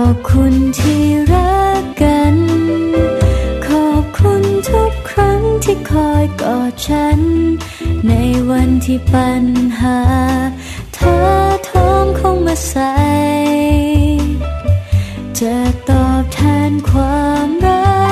[0.00, 2.36] อบคุณที่รักกัน
[3.66, 7.20] ขอบคุณทุกครั้งที่คอยกอดฉัน
[8.08, 8.12] ใน
[8.50, 9.44] วันที่ปัญ
[9.80, 10.00] หา
[10.96, 11.18] ท้า
[11.70, 12.76] ทองคงมใส
[15.40, 15.56] จะ
[15.90, 18.04] ตอบแทนความรั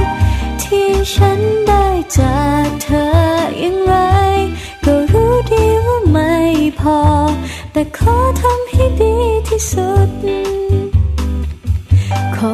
[0.00, 0.04] ก
[0.62, 1.86] ที่ฉันได้
[2.18, 3.06] จากเธอ
[3.60, 3.94] อย่างไร
[4.84, 6.34] ก็รู้ดีว่าไม่
[6.80, 7.00] พอ
[7.72, 9.14] แต่ขอทำให้ดี
[9.48, 10.10] ที่สุด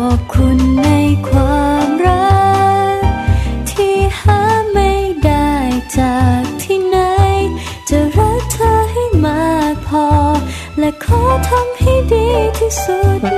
[0.04, 0.88] อบคุณใน
[1.28, 2.38] ความรั
[2.98, 3.00] ก
[3.70, 4.40] ที่หา
[4.72, 4.92] ไม่
[5.24, 5.52] ได้
[5.98, 6.98] จากที่ไหน
[7.88, 10.06] จะรักเธอให้มากพอ
[10.78, 12.26] และขอทำให้ดี
[12.58, 13.37] ที่สุด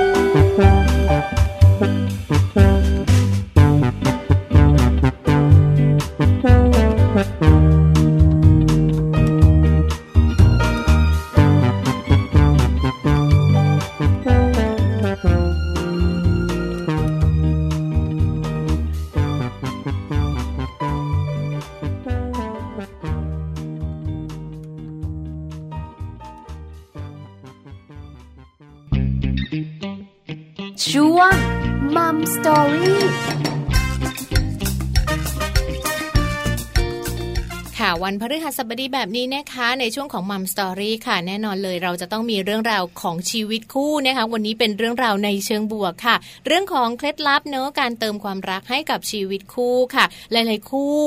[38.23, 51.01] พฤหัสบดีแบบนี้นะคะ ในช่วงของมัมสตอรี่ค่ะ แน่นอนเลยเราจะต้องมีเรื่องราวของชีวิตคู่นะคะ วันนี้เป็นเรื่องราวในเชิงบวกค่ะ เรื่องของเคล็ดลับเนอะการเติมความรักให้กับชีวิตคู่ค่ะ หลาย ๆ คู่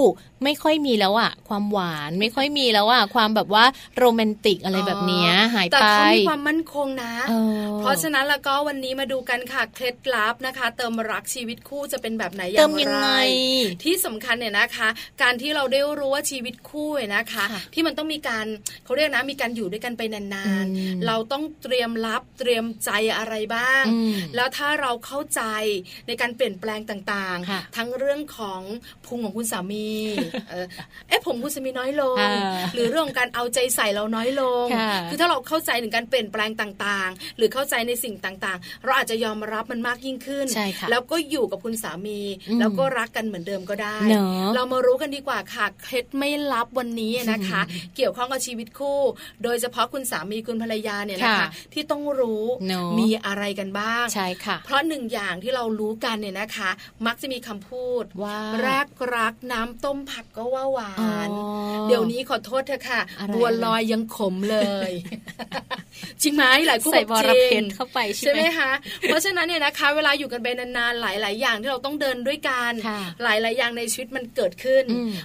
[0.44, 3.64] ไม่ค่อยมีแล้วอะความหวานไม่ค่อยมีแล้วอะความแบบว่า
[3.98, 13.08] โรแมนติกอะไรแบบนี้หายไปแต่เขามีความมั่นคงนะเเพราะฉะนั้นแล้วก็วันนี้มาดูกันค่ะเคล็ดลับนะคะ เติมรักชีวิตคู่จะเป็นแบบไหนอย่างไร
[13.84, 14.88] ที่สำคัญเนี่ยนะคะ
[15.22, 18.46] การที่เราได้รู้ว่าชีวิตคู่นะคะ ที่มันต้องมีการ
[18.84, 23.84] เขาเรียกนะมีการอยู่ด้วยกันไปนานๆ เราต้องเตรียมรับเตรียมใจอะไรบ้าง
[24.36, 25.42] แล้วถ้าเราเข้าใจ
[26.06, 28.60] ในการเปลี่ยนแปลงต่างๆ ทั้งเรื่องของ
[29.06, 29.88] พุงของคุณสามี
[31.08, 32.16] เอ๊ะผมคุณสามีน้อยลง
[32.74, 34.66] หรือเรื่องการเอาใจใส่เราน้อยลง
[35.10, 40.46] คือถ้าเราเข้าใจถึงการเปลี่ยนแปลงต่างๆ หรือเข้าใจในสิ่งต่างๆ เราอาจจะยอมรับมันมากยิ่งขึ้น
[40.90, 42.20] แล้วก็อยู่กับคุณสามี
[42.60, 43.96] แล้วก็รักกันเหมือนเดิมก็ได้
[44.54, 47.60] เรามารู้กันดีกว่าค่ะเคล็ดไม่ลับวันนี้นะคะ
[47.96, 49.00] เกี่ยวข้องกับชีวิตคู่
[49.44, 52.44] โดยเฉพาะคุณสามีคุณภรรยาเนี่ยนะคะที่ต้องรู้
[52.98, 56.70] มีอะไรกันบ้างใช่ค่ะ เพราะหนึ่งอย่างที่เรารู้กันเนี่ยนะคะ
[57.06, 60.92] มักจะมีคำพูดว่าแรกรักน้ำต้มผัดก็ว่าหวา
[61.26, 61.28] น
[61.88, 63.00] เดี๋ยวนี้ขอโทษเธอค่ะ
[63.34, 64.58] บัวลอยยังขมเล
[64.90, 64.92] ย
[66.22, 68.70] จริงไหมหลายคู่บอกจริงเข้าไปใช่ไหมคะ
[69.02, 72.72] เพราะฉะนั้นเนี่ยนะคะ เวลาอยู่กันไปนานๆหลาย ๆ อย่างที่เราต้องเดินด้วยกัน
[73.22, 74.84] หลายๆอย่างในชีวิตมันเกิดขึ้น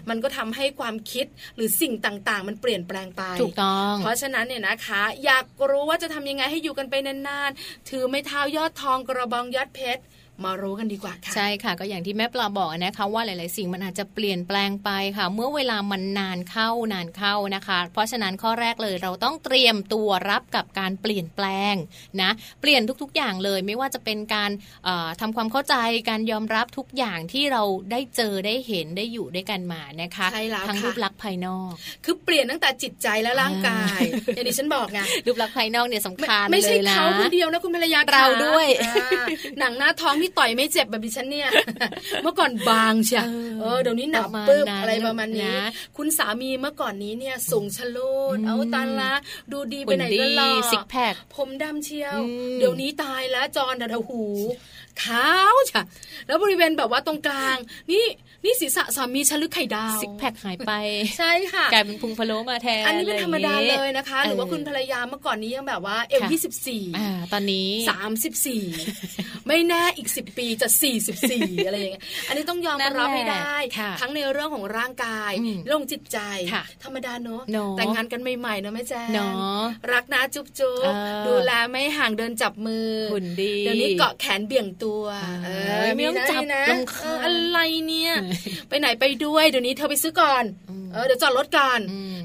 [0.09, 10.01] มันก็ทำให้ความคิดหรือสิ่งต่างๆ มันเปลี่ยนแปลงไปถูกต้องเพราะฉะนั้นเนี่ยนะคะ อยากรู้ว่าจะทำยังไงให้อยู่กันไปนานๆถือไม่เท้ายอดทองกระบองยอดเพชร
[10.45, 21.75] มารู้กันดีกว่าค่ะ ใช่ค่ะ ก็อย่างที่แม่ปลาบอกนะคะว่าหลาย ๆ สิ่งมันอาจจะเปลี่ยนแปลงไปค่ะ เมื่อเวลามันนานเข้านานเข้านะคะ เพราะฉะนั้นข้อแรกเลยเราต้องเตรียมตัวรับกับการเปลี่ยนแปลง
[22.21, 24.51] นะเปลี่ยนทุก ๆ อย่างเลย ไม่ว่าจะเป็นการ
[25.21, 25.75] ทำความเข้าใจ
[26.09, 31.71] การยอมรับทุกอย่างที่เราได้เจอได้เห็นได้อยู่ด้วยกันมานะคะใช่แล้วทั้งรูปลักษณ์ภายนอก
[32.05, 34.01] คือเปลี่ยนตั้งแต่จิตใจและร่างกาย
[34.35, 38.67] อย่างที่ฉันบอกไงรูปลักษณ์ภายนอกเนี่ยสำคัญไม่ใช่เขาคนเดียวนะคุณภรรยาเราด้วย
[39.59, 41.49] หนังหน้าท้องที่ต่อยไม่เจ็บแบบดิฉันเนี่ย
[42.23, 43.23] เมื่อก่อนบางเชีย
[43.61, 45.53] เออเดี๋ยวนี้หนาปึ๊บอะไรประมาณนี้
[45.97, 49.13] คุณสามีเมื่อก่อนนี้เนี่ยสูงชะลูดเอาตาละ
[49.51, 52.17] ดูดีไปไหนก็หล่อซิกแพคผมดำเชียว
[52.59, 54.23] เดี๋ยวนี้ตายแล้วจอนดัดหู
[55.03, 55.81] ขาวจ้ะ
[56.27, 57.57] แล้วบริเวณแบบว่าตรงกลาง
[57.91, 58.05] นี่
[58.45, 60.71] นี่ศีรษะสามีฉันหรือไข่ดาวซิกแพคหายไป
[61.17, 66.83] ใช่ค่ะกลายเป็นพุงพะโล้มาแทนอันนี้เป็นธรรมดาเลยนะคะ หรือว่าคุณภรรยาเมื่อก่อนนี้ยังแบบว่าเอวยี่สิบสี่
[67.33, 68.63] ตอนนี้สามสิบสี่
[69.47, 73.55] ไม่แน่อีกสิบปีจะสี่สิบสี่อะไรอย่างเงี้ยอันนี้ต้องยอมรับไม่ได้
[74.01, 75.31] ทั้งในเรื่องของร่างกาย
[75.65, 76.19] เรื่องจิตใจ
[76.83, 77.41] ธรรมดาเนอะ
[77.77, 79.09] แต่งงานกันใหม่ๆเนอะแม่แจ้ง
[79.91, 80.93] รักนะจุ๊บจุ๊บ
[81.27, 84.88] ดูแลไม่ห่างเดินจับมือหุ่นดีเดี๋ยวนี้เกาะแขนเบี่ยงตัว
[85.45, 85.49] เอ
[85.85, 86.63] อไม่ต้องจับนะ
[87.23, 88.13] อะไรเนี่ย
[88.69, 90.43] ไปไหนไปด้วยเดี๋ยวนี้เธอไปซื้อก่อน
[90.93, 91.79] เออเดี๋ยวจอดรถก่อน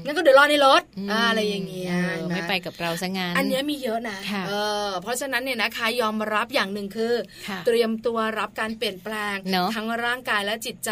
[0.05, 1.93] งั้นก็เดี๋ยวรอในรถอะไรอย่างเงี้ย
[2.33, 4.53] ไม่ไปกับเราซะงานอันนี้มีเยอะนะเอ
[4.87, 7.13] อเพราะฉะนั้นเนี่ยนะคะยอมรับอย่างหนึ่งคือ
[7.65, 9.35] เตรียมตัวรับการเปลี่ยนแปลง
[9.75, 10.91] ทั้งร่างกายและจิตใจ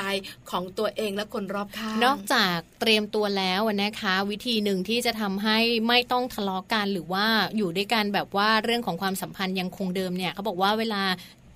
[0.52, 5.58] ของตัวเองและคนรอบข้างนอกจากเตรียมตัวแล้วนะคะ วิธีหนึ่งที่จะทำให้
[5.88, 7.26] ไม่ต้องทะเลาะกันหรือว่า
[7.58, 11.04] อยู่ด้วยกันแบบว่าเรื่องของความสัมพันธ์ยังคงเดิมเนี่ยเขาบอกว่าเวลา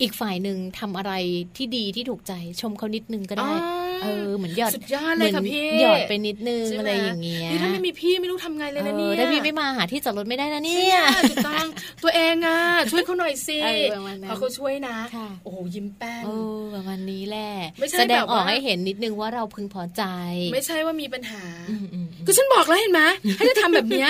[0.01, 1.13] อีกฝ่ายหนึ่งทำอะไร
[1.57, 3.51] ที่ดีที่ถูกใจชมเขานิดนึงก็ได้
[4.03, 11.65] เออเหมือนหยอดสุดยอดเลยค่ะพี่หยอดไปนิดนึงอะไรอย่างเงี้ยนี่ถ้าไม่มีพี่ไม่รู้ทำไงเลยนะเนี่ยถ้าพี่ไม่มาหาที่จอดรถไม่ได้นะเนี่ยถูกต้อง
[12.03, 12.59] ตัวเองอะ
[12.91, 13.59] ช่วยเขาหน่อยสิ
[14.29, 14.97] พอเขาช่วยนะ
[15.43, 16.33] โอ้โหยิ้มแป้นโอ้
[16.75, 17.51] ประมาณนี้แหละ
[17.99, 20.03] แสดงออกให้เห็นนิดนึงว่าเราพึงพอใจ
[20.53, 21.43] ไม่ใช่ว่ามีปัญหา
[22.25, 23.03] ก็ฉันบอกแล้วเห็นไหม
[23.37, 24.09] ให้จะทำแบบเนี้ย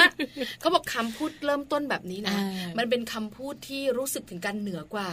[0.60, 2.38] เขาบอกคำพูดเริ่มต้นแบบนี้นะ
[2.78, 5.08] มันเป็นคำพูดที่รู้สึกถึงการเหนือกว่า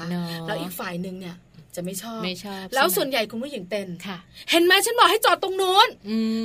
[0.47, 1.37] แล้วอีกฝ่ายหนึ่งเนี่ย
[1.77, 4.19] จะไม่ชอบไม่ชอบ แล้วส่วนใหญ่คุณผู้หญิงเป็นค่ะ
[4.51, 5.89] เห็นไหมฉันบอกให้จอดตรงโน้น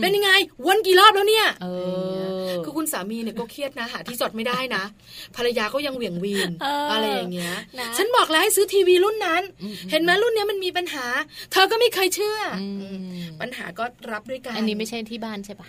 [0.02, 0.32] เป็นยังไง
[0.65, 1.48] วนกี่รอบแล้วเนี่ย
[2.65, 4.84] คือคุณสามีเนี่ยก็เครียดนะหาที่จอดไม่ได้นะ
[5.36, 6.52] ภรรยาก็ยังเหวี่ยงวีน
[6.92, 7.56] อะไรอย่างเงี้ย
[7.98, 9.42] ฉันบอกแล้วให้ซื้อทีวีรุ่นนั้น
[9.92, 11.06] เห็นไหมรุ่นนี้มันมีปัญหา
[11.52, 12.39] เธอก็ไม่เคยเชื่อ
[13.42, 15.68] ปัญหาก็รับด้วยกันอันนี้ไม่ใช่ที่บ้านใช่ปะ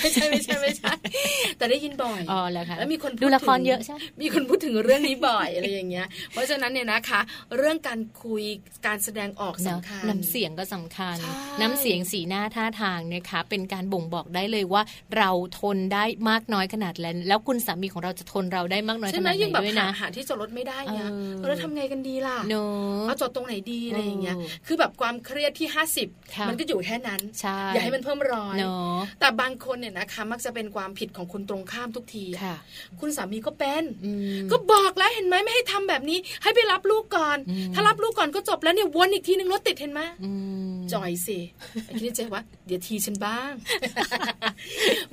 [0.00, 0.92] ไม่ใช่ไม่ใช่ไม่ใช่
[1.58, 7.20] แต่ได้ยินบ่อยอ๋อแล้วค่ะแล้วมีคนดูละครเยอะใช่มีคนพูดถึงเรื่องนี้บ่อยอะไรอย่างเงี้ย เพราะฉะนั้นเนี่ยนะคะ
[7.56, 8.44] เรื่องการคุย
[8.86, 11.16] การการแสดงออกสำคัญน้ำเสียงก็สำคัญ
[11.60, 14.82] น้ำเสียงสีหน้าท่าทางนะคะเป็นการบ่งบอกได้เลยว่า
[15.16, 15.30] เรา
[15.60, 21.08] ทนได้มากน้อยน้อยขนาดแล้วแล้วคุณสามีของเราจะทนเราได้มากน้อยขนาดไหนด้วยนะหาที่จอดรถไม่ได้เนี่ย
[21.48, 22.54] เราทำไงกันดีล่ะเน
[23.06, 26.08] เอาจอดตรงไหนดีอะไรอย่างเงี้ยคือแบบความเครียดที่ห้าสิบ
[26.48, 27.20] มันก็อยู่แค่นั้น
[27.74, 28.56] อย่าให้มันเพิ่มร้อย
[29.20, 32.24] แต่บางคนเนี่ยนะคะมักจะเป็นความผิดของคนตรงข้ามทุกที
[33.00, 33.84] คุณสามีก็เป็น
[34.50, 37.38] ก็บอกแล้วเห็นไหมไม่ให้ทำแบบนี้ ให้ไปรับลูกก่อน
[37.74, 40.00] ถ้ารับลูกก่อนก็จบแล้วเนี่ยวนอีกทีนึงรถติดเห็นไหม
[40.92, 41.38] จอยสิ
[42.00, 43.52] คิดใจว่าเดี๋ยวทีฉันบ้าง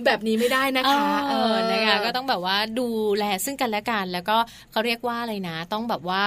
[0.06, 4.38] แบบนี้ไม่ได้นะคะเออนะคะก็ต้องแบบว่าดูแลซึ่งกันและกันแล้วก็
[4.72, 6.24] เขาเรียกว่าอะไรนะ ต้องแบบว่า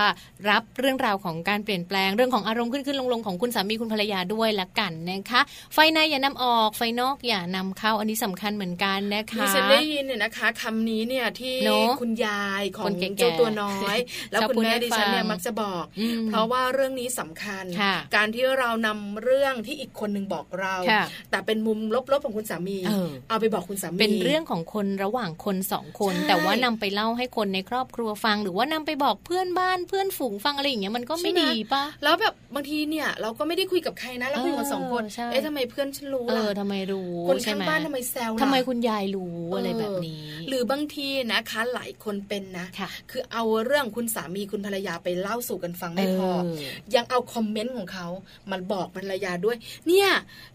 [0.51, 5.41] รับเรื่องราวของการเปลี่ยนแปลงเรื่องของอารมณ์ขึ้นขึ้นลงลงของคุณสามีคุณภรรยาด้วยละกันนะคะ
[5.75, 11.55] ไฟในอย่านำออกไฟนอกอย่านำเข้าอันนี้สำคัญเหมือนกันนะคะดิฉันได้ยินเนี่ยนะคะคำนี้เนี่ยที่
[12.01, 13.97] คุณยายของเจ้าตัวน้อย
[14.33, 15.85] แล้วคุณแม่ดิฉันเนี่ยมักจะบอก
[16.29, 17.65] เพราะว่าเรื่องนี้สำคัญ
[18.17, 20.75] การที่เรานำเรื่องที่อีกคนหนึ่งบอกเรา
[21.31, 21.79] แต่เป็นมุม
[22.13, 22.79] ลบๆของคุณสามี
[23.29, 42.67] เอาไปบอกคุณสามี เป็นเรื่องของคนระหว่างคนสองคน แต่ว่านำไปเล่าให้คนในครอบครัวฟัง หรือว่านำไปบอกเพื่อนบ้านเพื่อนฝูงฟังอะไรอย่างเงี้ยมันก็ไม่ดีปะแล้วแบบบางทีเนี่ย เราก็ไม่ได้คุยกับใครนะเราคุยกันสองคนเอ๊ะทำไมเพื่อนฉันรู้ล่ะทำไมรู้คนข้างบ้านทำไมแซวทำไมคุณยายรู้อะไรแบบนี้ หรือบางทีนะคะหลายคนเป็นนะ
[43.11, 46.31] คือเอาเรื่องคุณสามีคุณภรรยาไปเล่าสู่กันฟังไม่พอ
[46.95, 48.07] ยังเอาคอมเมนต์ของเขา
[48.51, 49.57] มันบอกภรรยาด้วย
[49.89, 50.09] เนี่ย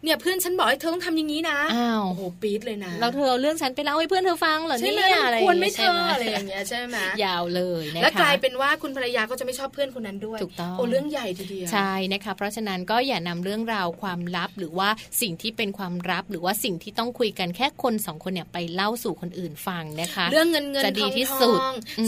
[0.04, 14.90] เนี่ยเพื่อนฉันบอกให้เธอต้องทำอย่างนี้นะอ้าวโอ้โหปี๊ดเลยนะเราเธอเรื่องฉันไปเล่าให้เพื่อนเธอฟังเหรอเนี่ยอะไรควรไม่เธออะไรอย่างเงี้ยใช่ไหมยาวเลยนะคะแล้วกลายเป็นว่าคุณภรรยาก็จะไม่ชอบเพื่อนคนนั้นด้วยถูกต้องโอ้เรื่องใหญ่ทีเดียวใช่นะคะ เพราะฉะนั้นก็อย่านำเรื่องราวความลับหรือว่า
[15.22, 21.60] สิ่งที่เป็นความลับหรือว่าสิ่งที่ต้องคุยกันแค่คนสองคนเนี่ยไปเล่าสู่คนอื่นฟังนะคะ เรื่องเงินเงินจะดีที่สุด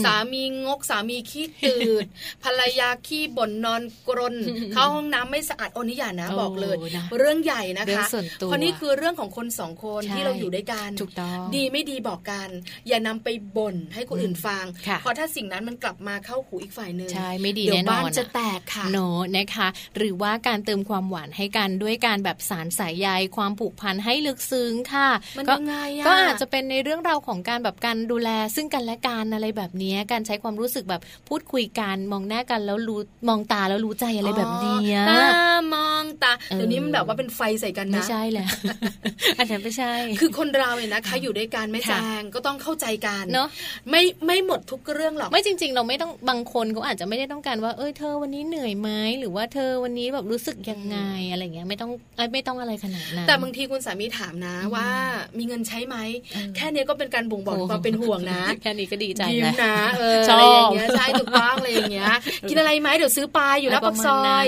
[0.04, 2.06] สามีงกสามีขี้ตืด
[2.44, 4.34] ภรรยาขี้บ่นนอนกรน
[4.72, 6.76] เข้าห้องน้ำไม่สะอาดโอนิยานะบอกเลย
[7.18, 10.90] เรื่องใหญ่นะคะเพราะนี่คือเรื่องของคนสองคนที่เราอยู่ด้วยกัน
[11.56, 12.48] ดีไม่ดีบอกกัน
[12.88, 14.64] อย่านำไปบ่นให้คนอื่นฟัง
[15.00, 18.98] เพราะถ้าสิ่งนั้นมันกลับมาเข้าหูอีกฝ่ายหนึ่งใช่ไม่ดีแน่นอนบ้านจะแตกค่ะโน
[19.36, 34.76] นะคะ หรือว่าการเติมความหวานให้กันด้วยการแบบสารสายใยความผูกพันให้ลึกซึ้งค่ะมันยังไงก็อาจจะเป็นในเรื่องราวของการแบบการดูแล ซึ่งกันและกันอะไรแบบนี้การใช้ความรู้สึกแบบพูดคุยกันมองหน้ากันแล้วรู้มองตาแล้วรู้ใจอะไรแบบนี้
[35.10, 35.22] ตา
[35.74, 38.48] มองตาเดี๋ยวนี้มันแบบว่าเป็นไฟใส่กันนะ ไม่ใช่แหละ
[39.38, 43.48] อันนั้นไม่ใช่ คือคนเราเนี่ยนะคะ อยู่ด้วยกันไม่แจงก็ต้องเข้าใจกันเนาะ
[43.90, 50.98] ไม่ไม่หมดทุกเรื่องหรอก ไม่จริง ๆ เราไม่ต้องบางคนเขาอาจจะไม่ได้ต้องการว่าเอ้ยเธอวันนี้เหนื่อยไหมหรือว่าเธอวันนี้แบบรู้สึกยังไง
[51.30, 51.90] อะไรเงี้ยไม่ต้อง
[52.32, 54.88] ไม่ต้องอะไรขนาดนั้นแต่บางทีคุณสามีถามนะว่า
[55.38, 55.96] มีเงินใช้ไหม
[56.56, 59.22] แค่นี้ก็เป็นการบ่งบอกความเป็นห่วงนะ แค่นี้ก็ดีใจ
[59.64, 62.06] นะเอออะไรอย่างเงี้ยใช่ถูกต้องอะไรอย่างเงี้ย
[62.48, 64.44] กินอะไรไหมเดี๋ยวซื้อปลาอยู่นะปักซอย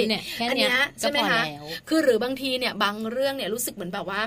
[0.48, 0.68] อันนี้
[1.00, 1.42] ใช่ไหมคะ
[1.88, 4.20] คือหรือบางทีเนี่ยบางเรื่องเนี่ยรู้สึกเหมือนแบบว่า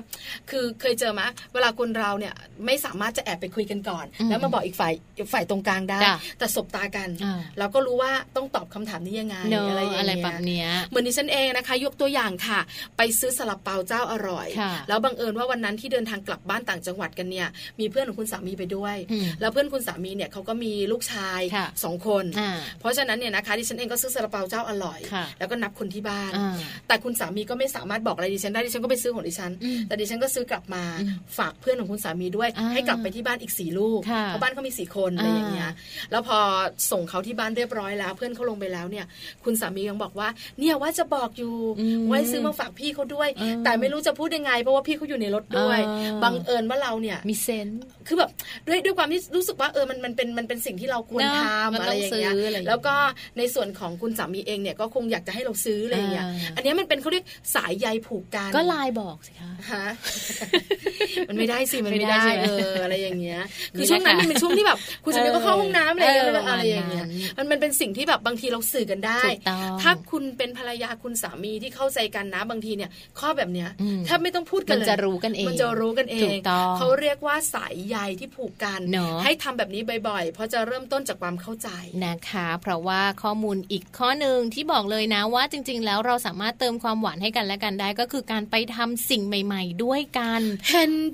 [0.50, 2.34] คือเคยเจอมะเวลาคนเราเนี่ย
[2.66, 4.94] ไม่สามารถจะแอบไปคุยกันก่อน แล้วมาบอกอีกฝ่าย
[5.34, 6.00] ฝ่ายตรงกลางได้
[6.38, 7.10] แต่สบตากัน
[7.60, 9.36] เราก็รู้ว่าต้องตอบคำถามนี้ยังไง
[9.70, 10.06] อะไรอย่างเงี้ย
[10.90, 12.60] เหมือนดิฉันเองนะคะ ยกตัวอย่างค่ะ
[12.98, 14.48] ไปซื้อสลับเปาเจ้าอร่อย
[14.88, 17.48] แล้วบังเอิญว่าวันนั้นที่เดินทางกลับบ้านต่างจังหวัดกันเนี่ย
[17.80, 18.96] มีเพื่อนของคุณสามีไปด้วย
[19.42, 21.42] แล้วเพื่อนคุณสามีเนี่ยเขาก็มีลูกชาย
[21.84, 22.26] สองคน
[22.80, 25.00] เพราะฉะนั้นเนี่ยนะคะดิฉันเองก็ซื้อสลับเปาเจ้าอร่อย
[25.42, 26.32] แล้วก็นับคนที่บ้าน
[26.88, 29.52] แต่คุณสามีก็ไม่สามารถบอกอะไรดิฉันได้ดิฉันก็ไปซื้อของดิฉัน
[29.88, 30.84] แต่ดิฉันก็ซื้อกลับมา
[31.38, 35.72] ฝากเพื่อนของคุณสามีด้วย ให้กลับไปที่บ้านอีกสี่ลูกเพราะบ้านเขามีสี่คนอะไรอย่างเงี้ย
[36.12, 36.38] แล้วพอ
[36.92, 39.06] ส่งเขาที่บ้านเรียบร้อยแล้ว เพื่อนเขาลงไปแล้วเนี่ย
[39.44, 40.28] คุณสามียังบอกว่า
[40.60, 41.54] เนี่ยว่าจะบอกอยู่
[42.08, 43.30] ไว้ซื้อมาฝากพี่เขาด้วย
[43.64, 45.80] แต่ไม่รู้จะพูดยังไงเพราะว่าพี่เขาอยู่ในรถด้วย
[46.24, 47.68] บังเอิญว่าเราเนี่ยมีเซน
[48.08, 48.30] คือแบบ
[48.68, 52.34] ด้วยด้วยความที่รู้สึกว่าเออมันมันเป็นมันเป็นสิ่งที่เราควรทำอะไรอย่างเงี้ย
[52.68, 52.96] แล้วก็
[53.38, 59.86] ในส่วนของคุณสามีเองเนี่ยก็คงอยากจะให้เราซื้ออะไรอย่างเงี้ยอันนี้มันเป็นเขาเรียกสายใยผูกกันก็ไลน์บอกสิคะฮะ
[61.30, 63.42] มันไม่ได้สิมันไม่ได้เอออะไรอย่างเงี้ย
[63.78, 66.12] คือช่วงนั้นมันเป็นช่วงที่แบบ คุณสามีก็เข้าห้องน้ำอะไร
[66.50, 67.06] อะไรอย่างเงี้ย
[67.38, 69.22] มันมันเป็นสิ่งที่แบบบางทีเราสื่อกันได้
[69.82, 72.90] ถ้าคุณเป็นภรรยาคุณสามีที่เข้าใจกันนะบางทีเนี่ย
[73.20, 73.70] ข้อแบบเนี้ย
[74.08, 76.30] ถ้าไม่ต้องพูดกันเลยมันจะรู้กันเองมันจะรู้กันเอง
[76.78, 78.82] เขาเรียกว่าสายใยที่ผูกกัน
[79.24, 81.70] ให้ทำแบบนี้บ่อยๆ เพราะจะเริ่มต้นจากความเข้าใจ
[82.06, 90.42] นะคะ เพราะว่าข้อมูลอีกข้อหนึ่งที่บอกเลยนะว่าจริง ๆ แล้วเราสามารถเติมความหวานให้กันและกันได้ก็คือการไปทำสิ่งใหม่ ๆ ด้วยกัน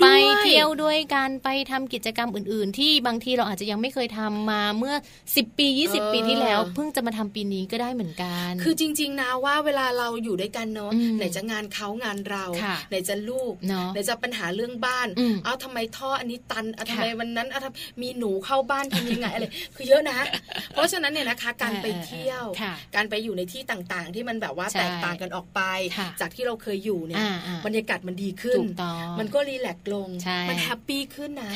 [0.02, 0.08] ไป
[0.42, 4.96] เที่ยวด้วยกันไปทำกิจกรรมอื่น ๆ ที่บางทีเราอาจจะยังไม่เคยทำมาเมื่อ
[5.28, 12.46] 10 ปี 20 ปีที่แล้ว เพิ่งจะมาทำปีนี้ก็ได้เหมือนกัน คือจริง ๆ นะว่าเวลาเราอยู่ด้วยกันเนาะไหนจะงานเขางานเรา
[12.90, 13.54] ไหนจะลูก
[13.94, 15.08] ไหนจะปัญหาเรื่องบ้าน
[15.44, 17.60] เอาทำไมท่ออันนี้ตันเอาทำไมวันนั้นเอา
[18.02, 20.20] มีหนูเข้าบ้านทำยังไงอะไรคือเยอะนะ
[20.74, 22.46] เพราะฉะนั้นเนี่ยนะคะ การไปเที่ยว
[22.96, 25.62] การไปอยู่ในที่ต่างๆ ที่มันแบบว่าแตกต่างกันออกไป
[26.22, 27.24] จากที่เราเคยอยู่เนี่ย
[27.66, 28.60] บรรยากาศมันดีขึ้น
[29.20, 30.10] มันก็รีแลกซ์ลง
[30.50, 31.52] มันแฮปปี้ขึ้นนะ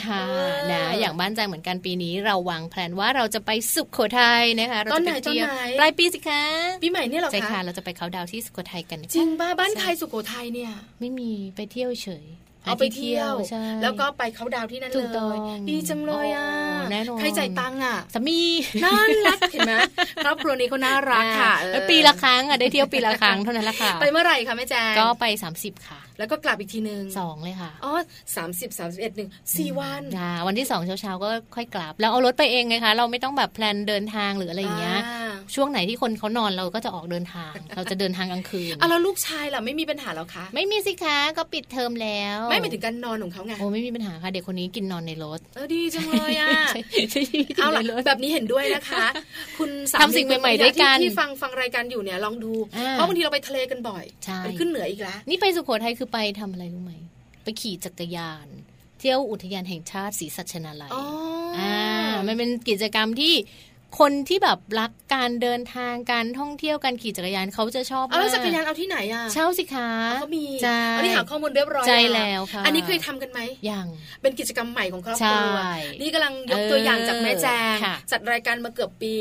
[0.72, 5.46] นะอย่างบ้านใจเหมือนกันปีนี้เราวางแผนว่าเราจะไปสุขโขทัยนะคะเราจะไปเที่ยว
[5.80, 6.44] ปลายปีสิคะ
[6.84, 12.26] ปีใหม่เนี่ยหรอคะใช่ค่ะเราจะไปเขาดาวที่สุโขทัยกันจริงป่ะบ้านใครสุโขทัยเนี่ย ไม่มีไปเที่ยวเฉย
[12.66, 13.34] เอาไปเที่ยว
[13.82, 14.96] แล้วก็ไปเขาดาวที่นั่นเล
[15.36, 15.38] ย
[15.70, 16.48] ดีจังเลยอะ
[16.92, 18.40] แน่นอนใครจ่ายตังค์อะสามี
[18.84, 18.94] น่า
[19.28, 19.74] รักเห็นไหม
[20.26, 27.94] ครอบครัวนี้เขาน่ารักค่ะแล้วปีละครั้งอะได้เที่ยวปีละครั้งเท่านั้นละค่ะ ไปเมื่อไหร่คะแม่แจงก็ไป 30 ค่ะ แล้วก็กลับอีกทีหนึ่งสองเลยค่ะอ๋อ
[28.36, 30.02] สามสิบสามสิบเอ็ดหนึ่งสี่วัน
[30.48, 35.00] วันที่สองเช้าๆก็ค่อยกลับ แล้วเอารถไปเองไงคะเราไม่ต้องแบบแพลนเดินทางหรืออะไรอย่างเงี้ย
[35.56, 46.52] ช่วงไหนที่คนเขานอนเราก็จะออกเดินทาง เราจะเดินทางกลางคืนอะแล้วลูกชายล่ะไม่มีปัญหาแล้วคะไม่มีสิคะก็ปิดเทอมแล้ว ไม่ไปถึงการนอนของเขาไงโอ้ไม่มีปัญหาค่ะเด็กคนนี้กินนอนในรถเออดีจังเลยอะ
[47.62, 49.06] เอาล่ะแบบนี้เห็นด้วยนะคะ
[49.58, 49.70] คุณ
[50.02, 52.54] ทำสิ่งใหม่ๆด้วยกันที่ฟังฟังรายการอยู่เนี่ยลองดู
[52.94, 54.04] เพราะบางทีเราไปทะเลกันบ่อย
[54.44, 56.94] ไปขึ้นเหนืออีกแล้วนี่ไปสุโขทัยคือไปทำอะไรรู้ไหม
[57.44, 58.48] ไปขี่จักรยาน
[59.00, 60.92] เที่ยวอุทยานแห่งชาติศรีสัชนาลัย
[61.60, 61.78] อ่า
[62.28, 63.36] มันเป็นกิจกรรมที่
[64.00, 69.90] คนที่แบบรักการเดินทางการท่องเที่ยวการขี่จักรยานเขาจะชอบเอาแล้วจักรยานเอาที่ไหนอะเช่าสิคะ
[70.20, 70.46] เขามี
[70.98, 73.40] อันนี้หาข้อมูลเรียบร้อยใจแล้วค่ะอันนี้เคยทำกันไหม
[73.70, 73.88] ยัง
[74.22, 75.58] เป็นกิจกรรมใหม่ของครอบครัว
[76.02, 77.78] นี่กำลังยกตัวอย่างจากแม่แจง
[78.12, 79.16] จัดรายการมาเกือบปี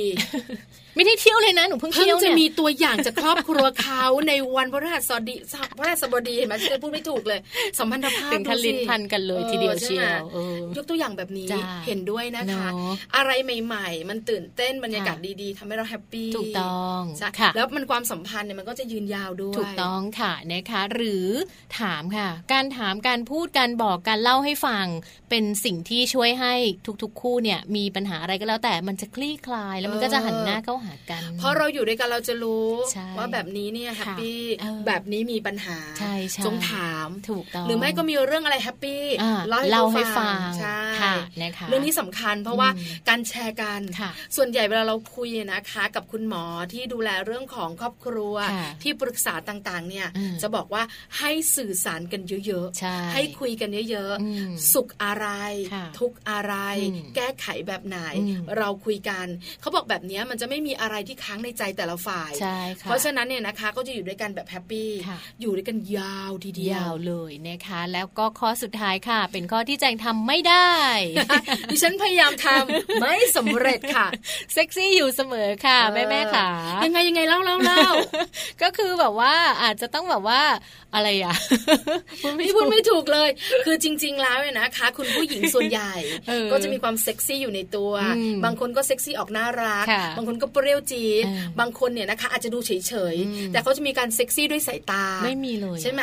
[1.00, 5.36] ไม่ได้เที่ยวเลยนะหนูเพิ่งเที่ยวจะมีตัวอย่างจากครอบครัวเขาในวันพระราชสดี
[5.78, 7.40] พระราชสบดีเห็นไหมฉันพูดไม่ถูกเลย
[7.78, 10.20] สัมพันธภาพถึงทันลิ้นพันกันเลยทีเดียวเชียว
[10.76, 11.48] ยกตัวอย่างแบบนี้
[11.86, 12.68] เห็นด้วยนะคะ
[13.16, 17.00] อะไรใหม่ ๆ มันตื่นเต้นบรรยากาศดีๆทำให้เราแฮปปี้ถูกต้อง
[17.40, 21.26] ค่ะแล้วมันความสัมพันธ์เนี่ยมันก็จะยืนยาวด้วยถูกต้องค่ะนะคะ หรือ
[21.80, 24.86] ถามค่ะ การถามการพูดการบอกการเล่าให้ฟัง
[25.30, 26.54] เป็นสิ่งที่ช่วยให้
[27.02, 32.68] ทุกๆ คู่เนี่ยมีปัญหาอะไรก็แล้วแต่มันจะคลี่คลายแล้วมันก็จะหันหน้าเข้าหากันเพราะเราอยู่ด้วยกันเราจะรู้
[33.18, 34.40] ว่าแบบนี้เนี่ย happy
[34.86, 35.78] แบบนี้มีปัญหา
[36.44, 39.02] จงถามถูกต้องหรือไม่ก็มีเรื่องอะไร happy
[39.48, 40.80] เล่าให้ฟังใช่
[41.42, 42.68] นะคะเรื่องนี้สำคัญเพราะว่า
[43.08, 43.80] การแชร์กัน
[44.36, 48.34] ส่วนใหญ่เวลาเราคุยนะคะ กับคุณหมอที่ดูแลเรื่องของครอบครัว
[48.82, 50.08] ที่ปรึกษาต่างๆ เนี่ย
[50.42, 50.82] จะบอกว่า
[51.18, 55.26] ให้สื่อสารกันเยอะๆให้คุยกันเยอะๆสุขอะไร
[55.98, 56.54] ทุกอะไร
[57.16, 57.98] แก้ไขแบบไหน
[58.58, 59.26] เราคุยกัน
[59.60, 62.32] เขาบอกแบบนี้มันจะไม่มีอะไรที่ค้างในใจแต่ละฝ่าย
[62.82, 64.90] เพราะฉะนั้นเนี่ยนะคะก็จะอยู่ด้วยกันแบบแฮปปี้
[65.40, 70.72] อยู่ด้วยกันยาวทีเดียวเลยนะคะ แล้วก็ข้อสุดท้ายค่ะ เป็นข้อที่แจงทำไม่ได้
[71.70, 74.06] ดิฉันพยายามทำไม่สำเร็จค่ะ
[74.52, 76.48] เซ็กซี่อยู่เสมอค่ะแม่แม่ค่ะ
[76.84, 77.88] ยังไงยังไงเล่าเล่าเล่า
[78.62, 80.40] ก็คือแบบว่าอาจจะต้องแบบว่า
[80.94, 81.34] อะไรอะ
[82.40, 83.28] พี่พูดไม่ถูกเลย
[83.64, 85.94] คือจริง ๆ แล้วเนี่ยนะคะ คุณผู้หญิงส่วนใหญ่
[86.52, 87.92] ก็จะมีความเซ็กซี่อยู่ในตัว
[88.44, 91.24] บางคนก็เซ็กซี่ออกน่ารัก บางคนก็เปรี้ยวจี๊ด
[91.60, 92.72] บางคนเนี่ยนะคะ อาจจะดูเฉ
[93.14, 96.02] ยๆแต่เขาจะมีการเซ็กซี่ด้วยสายตาไม่มีเลยใช่ไหม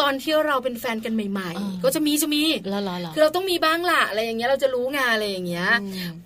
[0.00, 2.44] ตอนที่เราเป็นแฟนกันใหม่ ๆ ก็จะมีจะมี
[3.14, 5.68] คือเราต้องมีบ้างล่ะอะไรอย่างเงี้ยเราจะรู้งานอะไรอย่างเงี้ย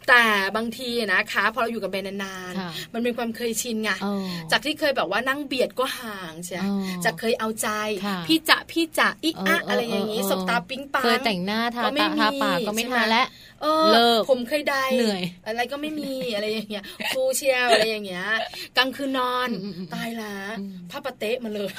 [0.08, 0.22] แต่
[0.56, 3.90] บางทีนะคะพอเราอยู่กับแบรนนานๆมันเป็นความเคยชินไง
[4.50, 6.54] จากที่เคยแบบว่านั่งเบียดก็ห่างใช่
[7.04, 7.68] จากเคยเอาใจ
[8.26, 13.26] พี่จะพี่จะอีกอะอะไรอย่างงี้สบตาปิ๊งปังเคยแต่งหน้าทาตาทาปากก็ไม่ทาแล้ว
[13.92, 16.84] เลิกผมเคยได้เหนื่อยอะไรก็ไม่มีอะไรอย่างเงี้ย
[17.14, 18.26] ฟูเชียวอะไรอย่างเงี้ย
[18.76, 19.48] กลางคืนนอน
[19.94, 20.34] ตายละ
[20.90, 21.70] ผ้าปะเตะมาเลย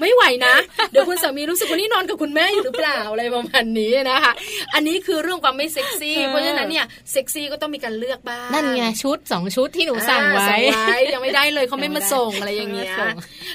[0.00, 0.54] ไม่ไหวนะ
[0.90, 4.32] เดี๋ยวคุณสามีรู้สึกว่านี่นอนกับคุณแม่อยู่หรือเปล่าอะไรประมาณนี้นะคะ
[4.74, 10.48] อันนี้คือเรื่องความไม่เซ็กซี่ เพราะฉะนั้นเนี่ยเซ็กซี่ก็ต้องมีการเลือกบ้างนั่นไงชุดสองชุดที่หนูสั่งไว้
[11.12, 12.96] ยังไม่ได้เลยเขาไม่มาส่งอะไรอย่างเงี้ย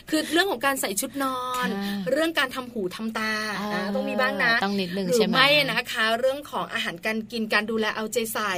[0.09, 1.67] คือเรื่องของการใส่ชุดนอน
[2.11, 3.33] เรื่องการทำหูทำตา
[3.95, 8.53] ต้องมีบ้างนะต้องนิดนึงใช่ไหมไม่นะคะ เรื่องของอาหารการกินการดูแลเอาใจใส่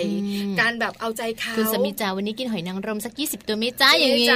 [0.62, 4.30] การแบบเอาใจเขาคุณสมิจาวันนี้กินหอยนางรมสักยี่สิบตัวมิจ้าอย่างนี้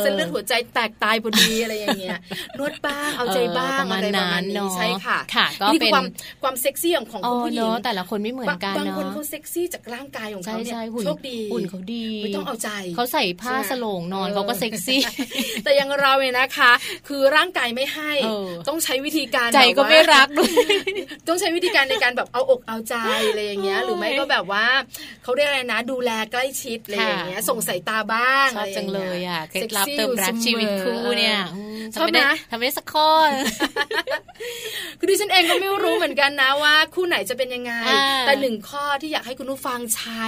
[0.00, 2.18] เส้นเลือดหัวใจแตกตายพอดีอะไรอย่างเงี้ย
[2.58, 6.04] นวดบ้างเอาใจบ้างอะไรประมาณนี้ใช่ค่ะค่ะก็เป็นความ
[6.42, 15.00] ความเซ็กซี่ของของผู้หญิงแต่ละคนไม่เหมือนกันเนาะบางคนเขาเซ็กซี่จากร่างกายของเขาเนี่ยโชคดีหุ่นเขาดีไม่ต้องเอาใจเขาใส่ผ้าสโลงนอนเขาก็เซ็กซี่
[15.64, 16.72] แต่ยังเราเนี่ยนะคะ
[17.08, 18.12] คือร่างกายไม่ให้
[18.68, 20.52] ต้องใช้วิธีการใจก็ไม่รักด้วย
[21.28, 22.94] ต้องใช้วิธีการในการแบบเอาอกเอาใจ
[23.28, 24.66] อะไรอย่างเงี้ย หรือไม่ก็แบบว่า
[25.22, 31.38] เขาเรียกอะไรนะ ดูแลใกล้ชิดอะไรอย่างเงี้ยส่งสายตาบ้างชอบจังเลยอะเคล็ดลับเติมรักชีวิตคู่เนี่ย
[31.94, 33.08] ชอบนะทำได้สักข้อ
[34.98, 37.72] คือดิฉันเองก็ไม่รู้เหมือนกันนะว่า คู่ไหนจะเป็นยังไง
[38.26, 40.24] แต่หนึ่งข้อที่อยากให้คุณผู้ฟังใช้